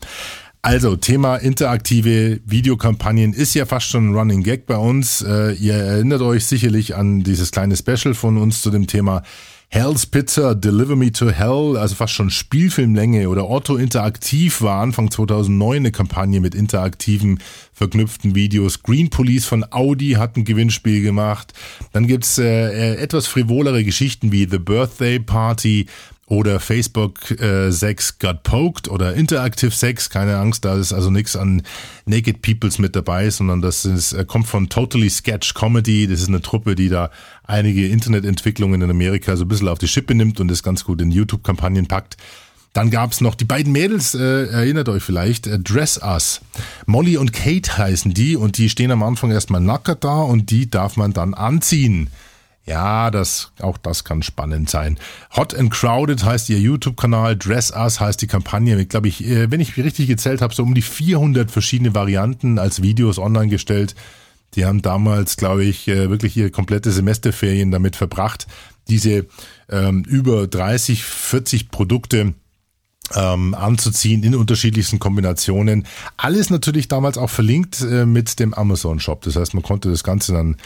Also, 0.62 0.96
Thema 0.96 1.36
interaktive 1.36 2.40
Videokampagnen 2.44 3.32
ist 3.32 3.54
ja 3.54 3.66
fast 3.66 3.86
schon 3.86 4.10
ein 4.10 4.14
Running 4.16 4.42
Gag 4.42 4.66
bei 4.66 4.76
uns. 4.76 5.22
Äh, 5.22 5.52
ihr 5.52 5.74
erinnert 5.74 6.22
euch 6.22 6.44
sicherlich 6.44 6.96
an 6.96 7.22
dieses 7.22 7.52
kleine 7.52 7.76
Special 7.76 8.14
von 8.14 8.36
uns 8.36 8.62
zu 8.62 8.70
dem 8.70 8.88
Thema 8.88 9.22
Hell's 9.68 10.06
Pizza, 10.06 10.54
Deliver 10.54 10.94
Me 10.94 11.10
to 11.10 11.30
Hell, 11.30 11.76
also 11.76 11.96
fast 11.96 12.14
schon 12.14 12.30
Spielfilmlänge 12.30 13.28
oder 13.28 13.50
Otto 13.50 13.76
Interaktiv 13.76 14.62
war 14.62 14.80
Anfang 14.80 15.10
2009 15.10 15.76
eine 15.76 15.92
Kampagne 15.92 16.40
mit 16.40 16.54
interaktiven 16.54 17.40
verknüpften 17.72 18.34
Videos. 18.36 18.82
Green 18.82 19.10
Police 19.10 19.44
von 19.44 19.66
Audi 19.70 20.12
hat 20.12 20.36
ein 20.36 20.44
Gewinnspiel 20.44 21.02
gemacht. 21.02 21.52
Dann 21.92 22.06
gibt's 22.06 22.38
äh, 22.38 22.94
etwas 22.94 23.26
frivolere 23.26 23.82
Geschichten 23.82 24.30
wie 24.30 24.48
The 24.48 24.58
Birthday 24.58 25.18
Party 25.18 25.86
oder 26.26 26.58
Facebook 26.58 27.30
äh, 27.40 27.70
Sex 27.70 28.18
Got 28.18 28.42
Poked 28.42 28.88
oder 28.88 29.14
Interactive 29.14 29.70
Sex, 29.70 30.10
keine 30.10 30.38
Angst, 30.38 30.64
da 30.64 30.74
ist 30.74 30.92
also 30.92 31.08
nichts 31.08 31.36
an 31.36 31.62
Naked 32.04 32.42
Peoples 32.42 32.78
mit 32.78 32.96
dabei, 32.96 33.30
sondern 33.30 33.62
das 33.62 33.84
ist, 33.84 34.12
äh, 34.12 34.24
kommt 34.24 34.48
von 34.48 34.68
Totally 34.68 35.08
Sketch 35.08 35.54
Comedy. 35.54 36.08
Das 36.08 36.20
ist 36.20 36.28
eine 36.28 36.42
Truppe, 36.42 36.74
die 36.74 36.88
da 36.88 37.10
einige 37.44 37.86
Internetentwicklungen 37.86 38.82
in 38.82 38.90
Amerika 38.90 39.36
so 39.36 39.44
ein 39.44 39.48
bisschen 39.48 39.68
auf 39.68 39.78
die 39.78 39.88
Schippe 39.88 40.14
nimmt 40.16 40.40
und 40.40 40.48
das 40.48 40.64
ganz 40.64 40.84
gut 40.84 41.00
in 41.00 41.12
YouTube-Kampagnen 41.12 41.86
packt. 41.86 42.16
Dann 42.72 42.90
gab's 42.90 43.20
noch 43.20 43.36
die 43.36 43.46
beiden 43.46 43.72
Mädels, 43.72 44.14
äh, 44.14 44.48
erinnert 44.48 44.88
euch 44.88 45.02
vielleicht, 45.02 45.46
äh, 45.46 45.60
Dress 45.60 45.98
Us. 46.02 46.40
Molly 46.86 47.16
und 47.16 47.32
Kate 47.32 47.78
heißen 47.78 48.12
die 48.12 48.36
und 48.36 48.58
die 48.58 48.68
stehen 48.68 48.90
am 48.90 49.04
Anfang 49.04 49.30
erstmal 49.30 49.60
nackert 49.60 50.02
da 50.02 50.22
und 50.22 50.50
die 50.50 50.68
darf 50.68 50.96
man 50.96 51.12
dann 51.12 51.34
anziehen. 51.34 52.10
Ja, 52.66 53.12
das, 53.12 53.52
auch 53.60 53.78
das 53.78 54.02
kann 54.02 54.24
spannend 54.24 54.68
sein. 54.68 54.98
Hot 55.36 55.54
and 55.54 55.70
Crowded 55.70 56.24
heißt 56.24 56.50
ihr 56.50 56.58
YouTube-Kanal, 56.58 57.36
Dress 57.36 57.70
Us 57.70 58.00
heißt 58.00 58.20
die 58.20 58.26
Kampagne 58.26 58.74
mit, 58.74 58.90
glaube 58.90 59.06
ich, 59.06 59.24
äh, 59.24 59.50
wenn 59.52 59.60
ich 59.60 59.76
richtig 59.76 60.08
gezählt 60.08 60.42
habe, 60.42 60.52
so 60.52 60.64
um 60.64 60.74
die 60.74 60.82
400 60.82 61.48
verschiedene 61.48 61.94
Varianten 61.94 62.58
als 62.58 62.82
Videos 62.82 63.18
online 63.18 63.48
gestellt. 63.48 63.94
Die 64.56 64.64
haben 64.64 64.82
damals, 64.82 65.36
glaube 65.36 65.64
ich, 65.64 65.86
äh, 65.86 66.10
wirklich 66.10 66.36
ihre 66.36 66.50
komplette 66.50 66.90
Semesterferien 66.90 67.70
damit 67.70 67.94
verbracht, 67.94 68.48
diese 68.88 69.26
ähm, 69.68 70.02
über 70.02 70.48
30, 70.48 71.04
40 71.04 71.70
Produkte 71.70 72.34
ähm, 73.14 73.54
anzuziehen 73.54 74.24
in 74.24 74.34
unterschiedlichsten 74.34 74.98
Kombinationen. 74.98 75.86
Alles 76.16 76.50
natürlich 76.50 76.88
damals 76.88 77.16
auch 77.16 77.30
verlinkt 77.30 77.80
äh, 77.80 78.06
mit 78.06 78.40
dem 78.40 78.54
Amazon 78.54 78.98
Shop. 78.98 79.22
Das 79.22 79.36
heißt, 79.36 79.54
man 79.54 79.62
konnte 79.62 79.90
das 79.90 80.02
Ganze 80.02 80.32
dann 80.32 80.56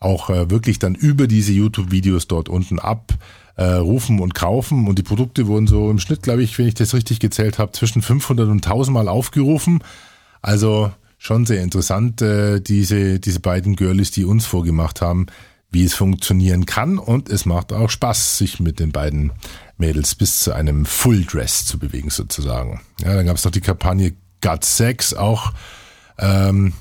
auch 0.00 0.30
äh, 0.30 0.50
wirklich 0.50 0.78
dann 0.78 0.94
über 0.94 1.26
diese 1.26 1.52
YouTube-Videos 1.52 2.28
dort 2.28 2.48
unten 2.48 2.78
abrufen 2.78 4.18
äh, 4.18 4.22
und 4.22 4.34
kaufen. 4.34 4.86
Und 4.88 4.98
die 4.98 5.02
Produkte 5.02 5.46
wurden 5.46 5.66
so 5.66 5.90
im 5.90 5.98
Schnitt, 5.98 6.22
glaube 6.22 6.42
ich, 6.42 6.58
wenn 6.58 6.68
ich 6.68 6.74
das 6.74 6.94
richtig 6.94 7.20
gezählt 7.20 7.58
habe, 7.58 7.72
zwischen 7.72 8.02
500 8.02 8.48
und 8.48 8.64
1000 8.64 8.94
Mal 8.94 9.08
aufgerufen. 9.08 9.82
Also 10.42 10.92
schon 11.18 11.46
sehr 11.46 11.62
interessant, 11.62 12.22
äh, 12.22 12.60
diese, 12.60 13.18
diese 13.18 13.40
beiden 13.40 13.76
Girlies, 13.76 14.10
die 14.10 14.24
uns 14.24 14.46
vorgemacht 14.46 15.00
haben, 15.00 15.26
wie 15.70 15.84
es 15.84 15.94
funktionieren 15.94 16.66
kann. 16.66 16.98
Und 16.98 17.28
es 17.28 17.46
macht 17.46 17.72
auch 17.72 17.90
Spaß, 17.90 18.38
sich 18.38 18.60
mit 18.60 18.78
den 18.78 18.92
beiden 18.92 19.32
Mädels 19.78 20.14
bis 20.14 20.40
zu 20.40 20.52
einem 20.52 20.86
Full 20.86 21.24
Dress 21.24 21.66
zu 21.66 21.78
bewegen 21.78 22.10
sozusagen. 22.10 22.80
Ja, 23.02 23.14
dann 23.14 23.26
gab 23.26 23.36
es 23.36 23.44
noch 23.44 23.52
die 23.52 23.60
Kampagne 23.60 24.14
Got 24.40 24.64
Sex, 24.64 25.14
auch 25.14 25.52
ähm, 26.18 26.72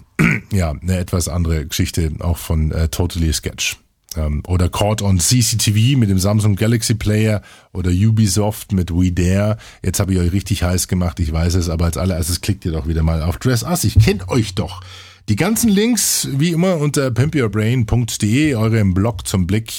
ja, 0.51 0.71
eine 0.71 0.97
etwas 0.97 1.27
andere 1.27 1.65
Geschichte 1.65 2.11
auch 2.19 2.37
von 2.37 2.71
äh, 2.71 2.87
Totally 2.89 3.33
Sketch. 3.33 3.77
Ähm, 4.15 4.43
oder 4.47 4.69
Caught 4.69 5.01
on 5.01 5.19
CCTV 5.19 5.97
mit 5.97 6.09
dem 6.09 6.19
Samsung 6.19 6.55
Galaxy 6.55 6.95
Player 6.95 7.41
oder 7.73 7.91
Ubisoft 7.91 8.71
mit 8.71 8.91
We 8.91 9.11
Dare. 9.11 9.57
Jetzt 9.83 9.99
habe 9.99 10.13
ich 10.13 10.19
euch 10.19 10.31
richtig 10.31 10.63
heiß 10.63 10.87
gemacht, 10.87 11.19
ich 11.19 11.31
weiß 11.31 11.55
es, 11.55 11.69
aber 11.69 11.85
als 11.85 11.97
allererstes 11.97 12.41
klickt 12.41 12.65
ihr 12.65 12.71
doch 12.71 12.87
wieder 12.87 13.03
mal 13.03 13.21
auf 13.21 13.37
Dress 13.37 13.63
Us. 13.63 13.83
Ich 13.83 13.99
kennt 13.99 14.29
euch 14.29 14.55
doch. 14.55 14.81
Die 15.27 15.35
ganzen 15.35 15.69
Links 15.69 16.27
wie 16.31 16.51
immer 16.51 16.77
unter 16.77 17.09
pimpyourbrain.de, 17.09 18.55
eurem 18.55 18.93
Blog 18.93 19.27
zum 19.27 19.47
Blick. 19.47 19.73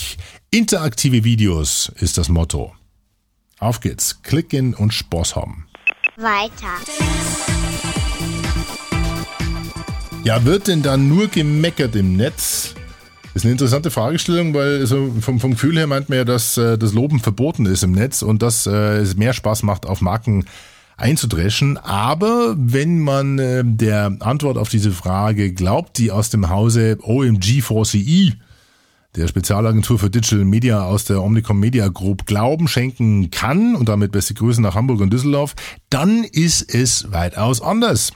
Interaktive 0.51 1.23
Videos 1.23 1.93
ist 2.01 2.19
das 2.19 2.29
Motto. 2.29 2.75
Auf 3.59 3.81
geht's. 3.81 4.23
Klicken 4.23 4.75
und 4.75 4.93
Spaß 4.93 5.37
haben. 5.37 5.67
Weiter. 6.17 6.75
Ja, 10.27 10.45
wird 10.45 10.67
denn 10.67 10.83
dann 10.83 11.09
nur 11.09 11.29
gemeckert 11.29 11.95
im 11.95 12.17
Netz? 12.17 12.75
Das 13.23 13.37
ist 13.37 13.45
eine 13.45 13.53
interessante 13.53 13.93
Fragestellung, 13.93 14.55
weil 14.55 14.81
also 14.81 15.15
vom, 15.21 15.39
vom 15.39 15.53
Gefühl 15.53 15.79
her 15.79 15.87
meint 15.87 16.09
man 16.09 16.19
ja, 16.19 16.25
dass 16.25 16.57
äh, 16.57 16.77
das 16.77 16.95
Loben 16.95 17.21
verboten 17.21 17.65
ist 17.65 17.85
im 17.85 17.93
Netz 17.93 18.23
und 18.23 18.43
dass 18.43 18.67
äh, 18.67 18.97
es 18.97 19.17
mehr 19.17 19.35
Spaß 19.35 19.63
macht, 19.63 19.87
auf 19.87 20.01
Marken 20.01 20.45
einzudreschen. 20.97 21.77
Aber 21.77 22.57
wenn 22.59 22.99
man 22.99 23.39
äh, 23.39 23.63
der 23.65 24.17
Antwort 24.19 24.59
auf 24.59 24.69
diese 24.69 24.91
Frage 24.91 25.53
glaubt, 25.53 25.97
die 25.97 26.11
aus 26.11 26.29
dem 26.29 26.49
Hause 26.49 26.99
OMG4CE, 27.03 28.33
der 29.15 29.29
Spezialagentur 29.29 30.01
für 30.01 30.11
Digital 30.11 30.45
Media 30.45 30.83
aus 30.83 31.05
der 31.05 31.23
Omnicom 31.23 31.61
Media 31.61 31.87
Group, 31.87 32.27
Glauben 32.27 32.67
schenken 32.67 33.31
kann 33.31 33.77
und 33.77 33.89
damit 33.89 34.11
beste 34.11 34.35
Grüße 34.35 34.61
nach 34.61 34.75
Hamburg 34.75 35.01
und 35.01 35.13
Düsseldorf, 35.13 35.55
dann 35.89 36.25
ist 36.25 36.75
es 36.75 37.13
weitaus 37.13 37.63
anders. 37.63 38.13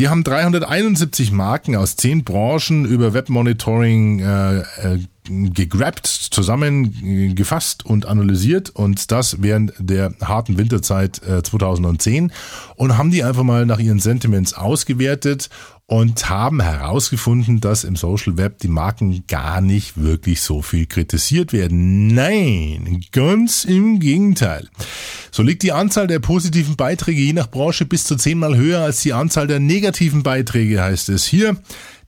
Die 0.00 0.08
haben 0.08 0.24
371 0.24 1.30
Marken 1.30 1.76
aus 1.76 1.94
zehn 1.94 2.24
Branchen 2.24 2.86
über 2.86 3.12
Webmonitoring 3.12 4.20
äh, 4.20 4.60
äh, 4.60 4.98
gegrabt, 5.24 6.06
zusammengefasst 6.06 7.84
und 7.84 8.06
analysiert 8.06 8.70
und 8.70 9.10
das 9.10 9.42
während 9.42 9.72
der 9.78 10.14
harten 10.20 10.58
Winterzeit 10.58 11.22
äh, 11.22 11.42
2010 11.42 12.32
und 12.76 12.96
haben 12.96 13.10
die 13.10 13.22
einfach 13.22 13.42
mal 13.42 13.66
nach 13.66 13.78
ihren 13.78 14.00
Sentiments 14.00 14.54
ausgewertet 14.54 15.50
und 15.90 16.30
haben 16.30 16.62
herausgefunden, 16.62 17.60
dass 17.60 17.82
im 17.82 17.96
Social 17.96 18.36
Web 18.36 18.58
die 18.58 18.68
Marken 18.68 19.24
gar 19.26 19.60
nicht 19.60 20.00
wirklich 20.00 20.40
so 20.40 20.62
viel 20.62 20.86
kritisiert 20.86 21.52
werden. 21.52 22.06
Nein, 22.06 23.04
ganz 23.10 23.64
im 23.64 23.98
Gegenteil. 23.98 24.68
So 25.32 25.42
liegt 25.42 25.64
die 25.64 25.72
Anzahl 25.72 26.06
der 26.06 26.20
positiven 26.20 26.76
Beiträge 26.76 27.20
je 27.20 27.32
nach 27.32 27.50
Branche 27.50 27.86
bis 27.86 28.04
zu 28.04 28.14
zehnmal 28.14 28.56
höher 28.56 28.82
als 28.82 29.02
die 29.02 29.12
Anzahl 29.12 29.48
der 29.48 29.58
negativen 29.58 30.22
Beiträge, 30.22 30.80
heißt 30.80 31.08
es 31.08 31.24
hier. 31.24 31.56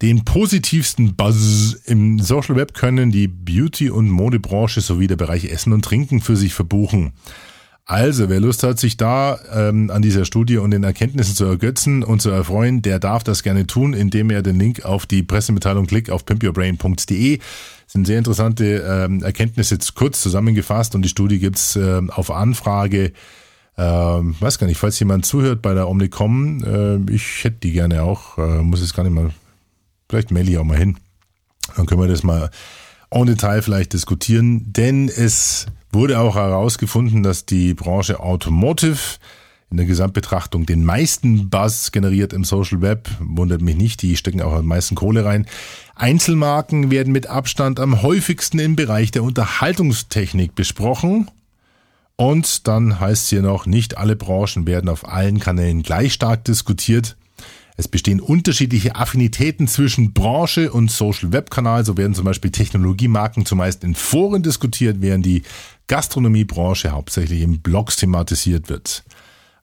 Den 0.03 0.25
positivsten 0.25 1.15
Buzz 1.15 1.77
im 1.87 2.19
Social 2.19 2.57
Web 2.57 2.75
können 2.75 3.13
die 3.13 3.29
Beauty- 3.29 3.89
und 3.89 4.11
Modebranche 4.11 4.81
sowie 4.81 5.07
der 5.07 5.15
Bereich 5.15 5.45
Essen 5.45 5.73
und 5.73 5.85
Trinken 5.85 6.21
für 6.21 6.35
sich 6.35 6.53
verbuchen. 6.53 7.13
Also, 7.85 8.29
wer 8.29 8.41
Lust 8.41 8.65
hat, 8.65 8.81
sich 8.81 8.97
da 8.97 9.39
ähm, 9.55 9.91
an 9.91 10.03
dieser 10.03 10.25
Studie 10.25 10.57
und 10.59 10.73
den 10.73 10.83
Erkenntnissen 10.83 11.37
zu 11.37 11.45
ergötzen 11.45 12.03
und 12.03 12.21
zu 12.21 12.31
erfreuen, 12.31 12.83
der 12.83 12.99
darf 12.99 13.23
das 13.23 13.45
gerne 13.45 13.69
tun, 13.69 13.93
indem 13.95 14.31
er 14.31 14.43
den 14.43 14.59
Link 14.59 14.85
auf 14.85 15.07
die 15.07 15.23
Pressemitteilung 15.23 15.87
klickt 15.87 16.11
auf 16.11 16.27
pimpyourbrain.de. 16.27 17.39
sind 17.87 18.07
sehr 18.07 18.19
interessante 18.19 18.85
ähm, 18.85 19.23
Erkenntnisse 19.23 19.79
kurz 19.95 20.21
zusammengefasst 20.21 20.97
und 20.97 21.03
die 21.03 21.09
Studie 21.09 21.39
gibt's 21.39 21.77
äh, 21.77 22.01
auf 22.09 22.33
Anfrage. 22.33 23.13
Ähm, 23.79 24.35
weiß 24.41 24.59
gar 24.59 24.67
nicht, 24.67 24.79
falls 24.79 24.99
jemand 24.99 25.27
zuhört 25.27 25.63
bei 25.63 25.75
der 25.75 25.89
Omnicom, 25.89 26.65
äh, 26.65 27.13
ich 27.13 27.45
hätte 27.45 27.59
die 27.63 27.73
gerne 27.73 28.03
auch, 28.03 28.37
äh, 28.39 28.63
muss 28.63 28.81
es 28.81 28.95
gar 28.95 29.05
nicht 29.05 29.15
mal, 29.15 29.31
vielleicht 30.13 30.31
mail 30.31 30.47
ich 30.47 30.59
auch 30.59 30.65
mal 30.65 30.77
hin. 30.77 30.99
Dann 31.75 31.87
können 31.87 32.03
wir 32.03 32.09
das 32.09 32.23
mal 32.23 32.51
en 33.11 33.27
Detail 33.27 33.63
vielleicht 33.63 33.95
diskutieren, 33.95 34.71
denn 34.71 35.09
es 35.09 35.67
wurde 35.91 36.21
auch 36.21 36.35
herausgefunden, 36.35 37.23
dass 37.23 37.47
die 37.47 37.73
Branche 37.73 38.21
Automotive 38.21 38.99
in 39.71 39.79
der 39.79 39.87
Gesamtbetrachtung 39.87 40.67
den 40.67 40.85
meisten 40.85 41.49
Buzz 41.49 41.93
generiert 41.93 42.35
im 42.35 42.45
Social 42.45 42.83
Web. 42.83 43.09
Wundert 43.21 43.63
mich 43.63 43.75
nicht, 43.75 44.03
die 44.03 44.19
stecken 44.19 44.43
auch 44.43 44.53
am 44.53 44.67
meisten 44.67 44.97
Kohle 44.97 45.25
rein. 45.25 45.47
Einzelmarken 45.95 46.91
werden 46.91 47.11
mit 47.11 47.27
Abstand 47.27 47.81
am 47.81 48.03
häufigsten 48.03 48.59
im 48.59 48.77
Bereich 48.77 49.13
der 49.13 49.23
Unterhaltungstechnik 49.23 50.55
besprochen. 50.55 51.31
Und 52.17 52.69
dann 52.69 53.01
heißt 53.01 53.25
es 53.25 53.31
hier 53.31 53.41
noch, 53.41 53.65
nicht 53.65 53.97
alle 53.97 54.15
Branchen 54.15 54.67
werden 54.67 54.91
auf 54.91 55.09
allen 55.09 55.41
Kanälen 55.41 55.83
gleich 55.83 56.13
stark 56.13 56.45
diskutiert. 56.45 57.17
Es 57.77 57.89
bestehen 57.89 58.21
unterschiedliche 58.21 58.97
Affinitäten 58.97 59.67
zwischen 59.67 60.13
Branche 60.13 60.73
und 60.73 60.91
Social 60.91 61.33
Web 61.33 61.51
Kanal. 61.51 61.85
So 61.85 61.97
werden 61.97 62.15
zum 62.15 62.25
Beispiel 62.25 62.51
Technologiemarken 62.51 63.47
zumeist 63.47 63.83
in 63.83 63.95
Foren 63.95 64.43
diskutiert, 64.43 64.99
während 65.01 65.25
die 65.25 65.43
Gastronomiebranche 65.87 66.91
hauptsächlich 66.91 67.43
in 67.43 67.61
Blogs 67.61 67.97
thematisiert 67.97 68.69
wird. 68.69 69.05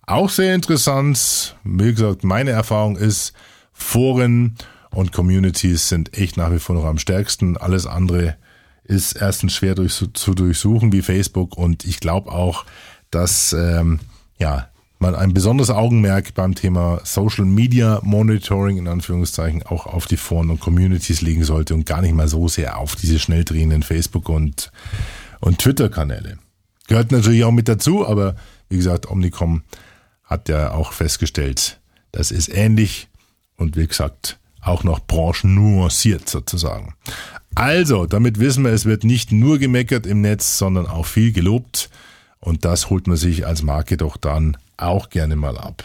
Auch 0.06 0.30
sehr 0.30 0.56
interessant, 0.56 1.56
wie 1.64 1.92
gesagt, 1.94 2.24
meine 2.24 2.50
Erfahrung 2.50 2.98
ist, 2.98 3.34
Foren 3.72 4.56
und 4.90 5.12
Communities 5.12 5.88
sind 5.88 6.18
echt 6.18 6.36
nach 6.36 6.52
wie 6.52 6.60
vor 6.60 6.76
noch 6.76 6.86
am 6.86 6.98
stärksten. 6.98 7.58
Alles 7.58 7.86
andere 7.86 8.36
ist 8.84 9.14
erstens 9.14 9.54
schwer 9.54 9.76
durch, 9.76 9.94
zu 9.94 10.34
durchsuchen 10.34 10.92
wie 10.92 11.04
Facebook 11.04 11.56
und 11.56 11.86
ich 11.86 12.00
glaube 12.00 12.32
auch, 12.32 12.66
dass 13.12 13.54
ähm, 13.54 14.00
ja 14.40 14.68
man 15.00 15.16
ein 15.16 15.34
besonderes 15.34 15.70
Augenmerk 15.70 16.34
beim 16.34 16.56
Thema 16.56 17.02
Social 17.04 17.46
Media 17.46 18.00
Monitoring 18.04 18.78
in 18.78 18.88
Anführungszeichen 18.88 19.64
auch 19.64 19.86
auf 19.86 20.06
die 20.08 20.18
Foren 20.18 20.50
und 20.50 20.60
Communities 20.60 21.22
legen 21.22 21.44
sollte 21.44 21.74
und 21.74 21.86
gar 21.86 22.02
nicht 22.02 22.14
mal 22.14 22.28
so 22.28 22.48
sehr 22.48 22.78
auf 22.78 22.96
diese 22.96 23.20
schnell 23.20 23.44
drehenden 23.46 23.84
Facebook 23.84 24.30
und 24.30 24.72
und 25.42 25.60
Twitter-Kanäle. 25.60 26.38
Gehört 26.88 27.12
natürlich 27.12 27.44
auch 27.44 27.52
mit 27.52 27.68
dazu, 27.68 28.06
aber 28.06 28.36
wie 28.70 28.78
gesagt, 28.78 29.10
Omnicom 29.10 29.64
hat 30.24 30.50
ja 30.50 30.72
auch 30.72 30.92
festgestellt, 30.92 31.80
das 32.12 32.32
ist 32.32 32.50
ähnlich 32.50 33.08
und 33.56 33.78
wie 33.78 33.88
gesagt, 33.88 34.40
auch 34.62 34.84
noch 34.84 35.00
branchennuanciert 35.00 36.28
sozusagen. 36.28 36.94
Also, 37.56 38.06
damit 38.06 38.40
wissen 38.40 38.64
wir, 38.64 38.72
es 38.72 38.86
wird 38.86 39.04
nicht 39.04 39.32
nur 39.32 39.58
gemeckert 39.58 40.06
im 40.06 40.22
Netz, 40.22 40.58
sondern 40.58 40.86
auch 40.88 41.06
viel 41.06 41.32
gelobt. 41.32 41.90
Und 42.40 42.66
das 42.66 42.90
holt 42.90 43.08
man 43.08 43.18
sich 43.18 43.46
als 43.46 43.64
Marke 43.64 43.98
doch 43.98 44.18
dann 44.18 44.58
auch 44.82 45.10
gerne 45.10 45.36
mal 45.36 45.58
ab. 45.58 45.84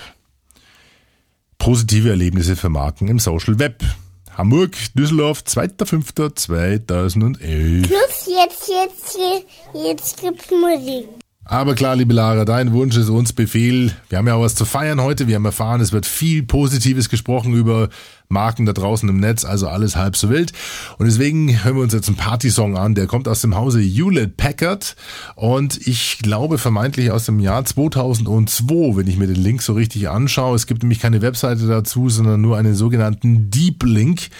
Positive 1.59 2.11
Erlebnisse 2.11 2.55
für 2.57 2.69
Marken 2.69 3.09
im 3.09 3.19
Social 3.19 3.59
Web. 3.59 3.83
Hamburg, 4.37 4.77
Düsseldorf, 4.95 5.43
2.5.2011. 5.47 7.87
Plus 7.87 8.27
jetzt, 8.27 8.69
jetzt, 8.69 9.19
jetzt 9.73 10.21
gibt's 10.21 10.51
Musik. 10.51 11.09
Aber 11.47 11.75
klar, 11.75 11.95
liebe 11.95 12.15
Lara, 12.15 12.47
dein 12.47 12.73
Wunsch 12.73 12.97
ist 12.97 13.11
uns 13.11 13.35
Befehl. 13.35 13.93
Wir 14.09 14.17
haben 14.17 14.27
ja 14.27 14.35
auch 14.35 14.43
was 14.43 14.55
zu 14.55 14.65
feiern 14.65 15.03
heute. 15.03 15.29
Wir 15.29 15.35
haben 15.35 15.45
erfahren, 15.45 15.83
es 15.83 15.93
wird 15.93 16.07
viel 16.07 16.43
Positives 16.43 17.11
gesprochen 17.11 17.53
über 17.53 17.91
Marken 18.31 18.65
da 18.65 18.73
draußen 18.73 19.07
im 19.11 19.21
Netz, 19.21 19.45
also 19.45 19.69
alles 19.69 19.95
halb 19.95 20.17
so 20.17 20.31
wild. 20.31 20.53
Und 20.97 21.05
deswegen 21.05 21.63
hören 21.63 21.77
wir 21.77 21.83
uns 21.83 21.93
jetzt 21.93 22.09
einen 22.09 22.17
Partysong 22.17 22.79
an. 22.79 22.95
Der 22.95 23.07
kommt 23.07 23.29
aus 23.29 23.43
dem 23.43 23.57
Hause 23.57 23.81
Hewlett 23.81 24.39
Packard 24.39 24.97
und 25.37 25.87
ich 25.87 26.19
glaube 26.23 26.57
vermeintlich 26.57 27.11
aus 27.11 27.27
dem 27.27 27.39
Jahr 27.41 27.63
2002, 27.63 28.97
wenn 28.97 29.07
ich 29.07 29.19
mir 29.19 29.27
den 29.27 29.37
Link 29.37 29.61
so 29.61 29.75
richtig 29.75 30.09
anschaue. 30.09 30.57
Es 30.57 30.67
gibt 30.67 30.83
nämlich 30.83 31.01
keine 31.01 31.21
Webseite 31.21 31.67
dazu, 31.67 32.09
sondern 32.09 32.41
nur 32.41 32.57
einen 32.57 32.75
sogenannten 32.75 33.51
Deep 33.51 33.83
Link. 33.85 34.31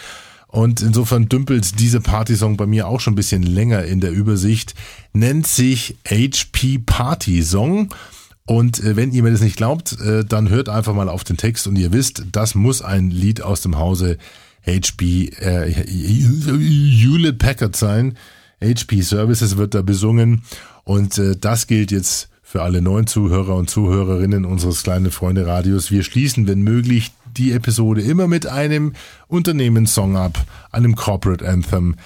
Und 0.55 0.83
insofern 0.83 1.29
dümpelt 1.29 1.81
dieser 1.81 1.99
Partysong 1.99 2.57
bei 2.57 2.65
mir 2.65 2.87
auch 2.87 3.01
schon 3.01 3.15
ein 3.15 3.17
bisschen 3.17 3.43
länger 3.43 3.83
in 3.87 3.99
der 3.99 4.13
Übersicht. 4.13 4.77
Nennt 5.13 5.49
sich 5.49 5.97
HP 6.07 6.79
Party 6.79 7.43
Song. 7.43 7.93
Und 8.47 8.79
äh, 8.85 8.95
wenn 8.95 9.11
ihr 9.11 9.25
mir 9.25 9.33
das 9.33 9.41
nicht 9.41 9.57
glaubt, 9.57 9.99
äh, 10.01 10.25
dann 10.25 10.51
hört 10.51 10.69
einfach 10.69 10.95
mal 10.95 11.09
auf 11.09 11.25
den 11.25 11.37
Text 11.37 11.67
und 11.67 11.75
ihr 11.75 11.93
wisst, 11.93 12.27
das 12.31 12.55
muss 12.55 12.83
ein 12.83 13.11
Lied 13.11 13.43
aus 13.43 13.63
dem 13.63 13.79
Hause 13.79 14.17
HP 14.65 15.31
äh, 15.41 15.73
Hewlett 15.73 17.39
Packard 17.39 17.75
sein. 17.75 18.17
HP 18.63 19.01
Services 19.01 19.57
wird 19.57 19.75
da 19.75 19.83
besungen 19.83 20.45
und 20.85 21.19
äh, 21.19 21.35
das 21.35 21.67
gilt 21.67 21.91
jetzt 21.91 22.29
für 22.45 22.63
alle 22.63 22.81
neuen 22.81 23.09
Zuhörer 23.09 23.57
und 23.57 23.69
Zuhörerinnen 23.69 24.45
unseres 24.45 24.85
kleinen 24.85 25.11
Freunde 25.11 25.49
Radios. 25.49 25.91
Wir 25.91 26.05
schließen, 26.05 26.47
wenn 26.47 26.63
möglich, 26.63 27.11
die 27.37 27.53
Episode 27.53 28.03
immer 28.03 28.27
mit 28.27 28.47
einem 28.47 28.93
Unternehmenssong 29.29 30.17
ab, 30.17 30.45
einem 30.71 30.95
Corporate 30.97 31.47
Anthem. 31.47 31.97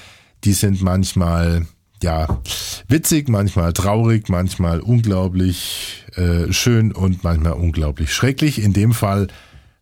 Die 0.44 0.52
sind 0.52 0.82
manchmal 0.82 1.66
ja 2.02 2.40
witzig, 2.88 3.28
manchmal 3.28 3.72
traurig, 3.72 4.28
manchmal 4.28 4.80
unglaublich 4.80 6.04
äh, 6.14 6.52
schön 6.52 6.92
und 6.92 7.24
manchmal 7.24 7.52
unglaublich 7.52 8.12
schrecklich. 8.12 8.62
In 8.62 8.72
dem 8.72 8.92
Fall 8.92 9.28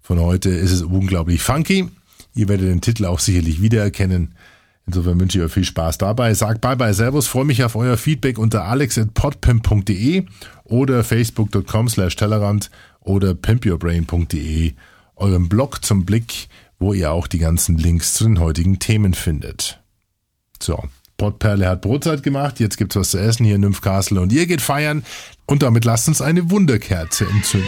von 0.00 0.20
heute 0.20 0.50
ist 0.50 0.72
es 0.72 0.82
unglaublich 0.82 1.42
funky. 1.42 1.88
Ihr 2.34 2.48
werdet 2.48 2.68
den 2.68 2.80
Titel 2.80 3.06
auch 3.06 3.18
sicherlich 3.18 3.60
wiedererkennen. 3.60 4.34
Insofern 4.86 5.18
wünsche 5.18 5.38
ich 5.38 5.44
euch 5.44 5.52
viel 5.52 5.64
Spaß 5.64 5.98
dabei. 5.98 6.32
Sagt 6.34 6.60
bye 6.60 6.76
bye 6.76 6.94
Servus, 6.94 7.26
freue 7.26 7.44
mich 7.44 7.64
auf 7.64 7.74
euer 7.74 7.96
Feedback 7.96 8.38
unter 8.38 8.64
alex.podpimp.de 8.64 10.26
oder 10.64 11.02
facebook.com 11.02 11.88
slash 11.88 12.14
Tellerrand 12.14 12.70
oder 13.00 13.34
pimpyourbrain.de 13.34 14.74
eurem 15.16 15.48
Blog 15.48 15.84
zum 15.84 16.04
Blick, 16.04 16.48
wo 16.78 16.92
ihr 16.92 17.10
auch 17.10 17.26
die 17.26 17.38
ganzen 17.38 17.78
Links 17.78 18.14
zu 18.14 18.24
den 18.24 18.38
heutigen 18.38 18.78
Themen 18.78 19.14
findet. 19.14 19.80
So, 20.62 20.82
Pottperle 21.16 21.68
hat 21.68 21.82
Brotzeit 21.82 22.22
gemacht, 22.22 22.60
jetzt 22.60 22.76
gibt's 22.76 22.96
was 22.96 23.10
zu 23.10 23.18
essen 23.18 23.44
hier 23.44 23.56
in 23.56 23.62
Nymphcastle 23.62 24.20
und 24.20 24.32
ihr 24.32 24.46
geht 24.46 24.60
feiern 24.60 25.04
und 25.46 25.62
damit 25.62 25.84
lasst 25.84 26.08
uns 26.08 26.20
eine 26.20 26.50
Wunderkerze 26.50 27.26
entzünden. 27.26 27.66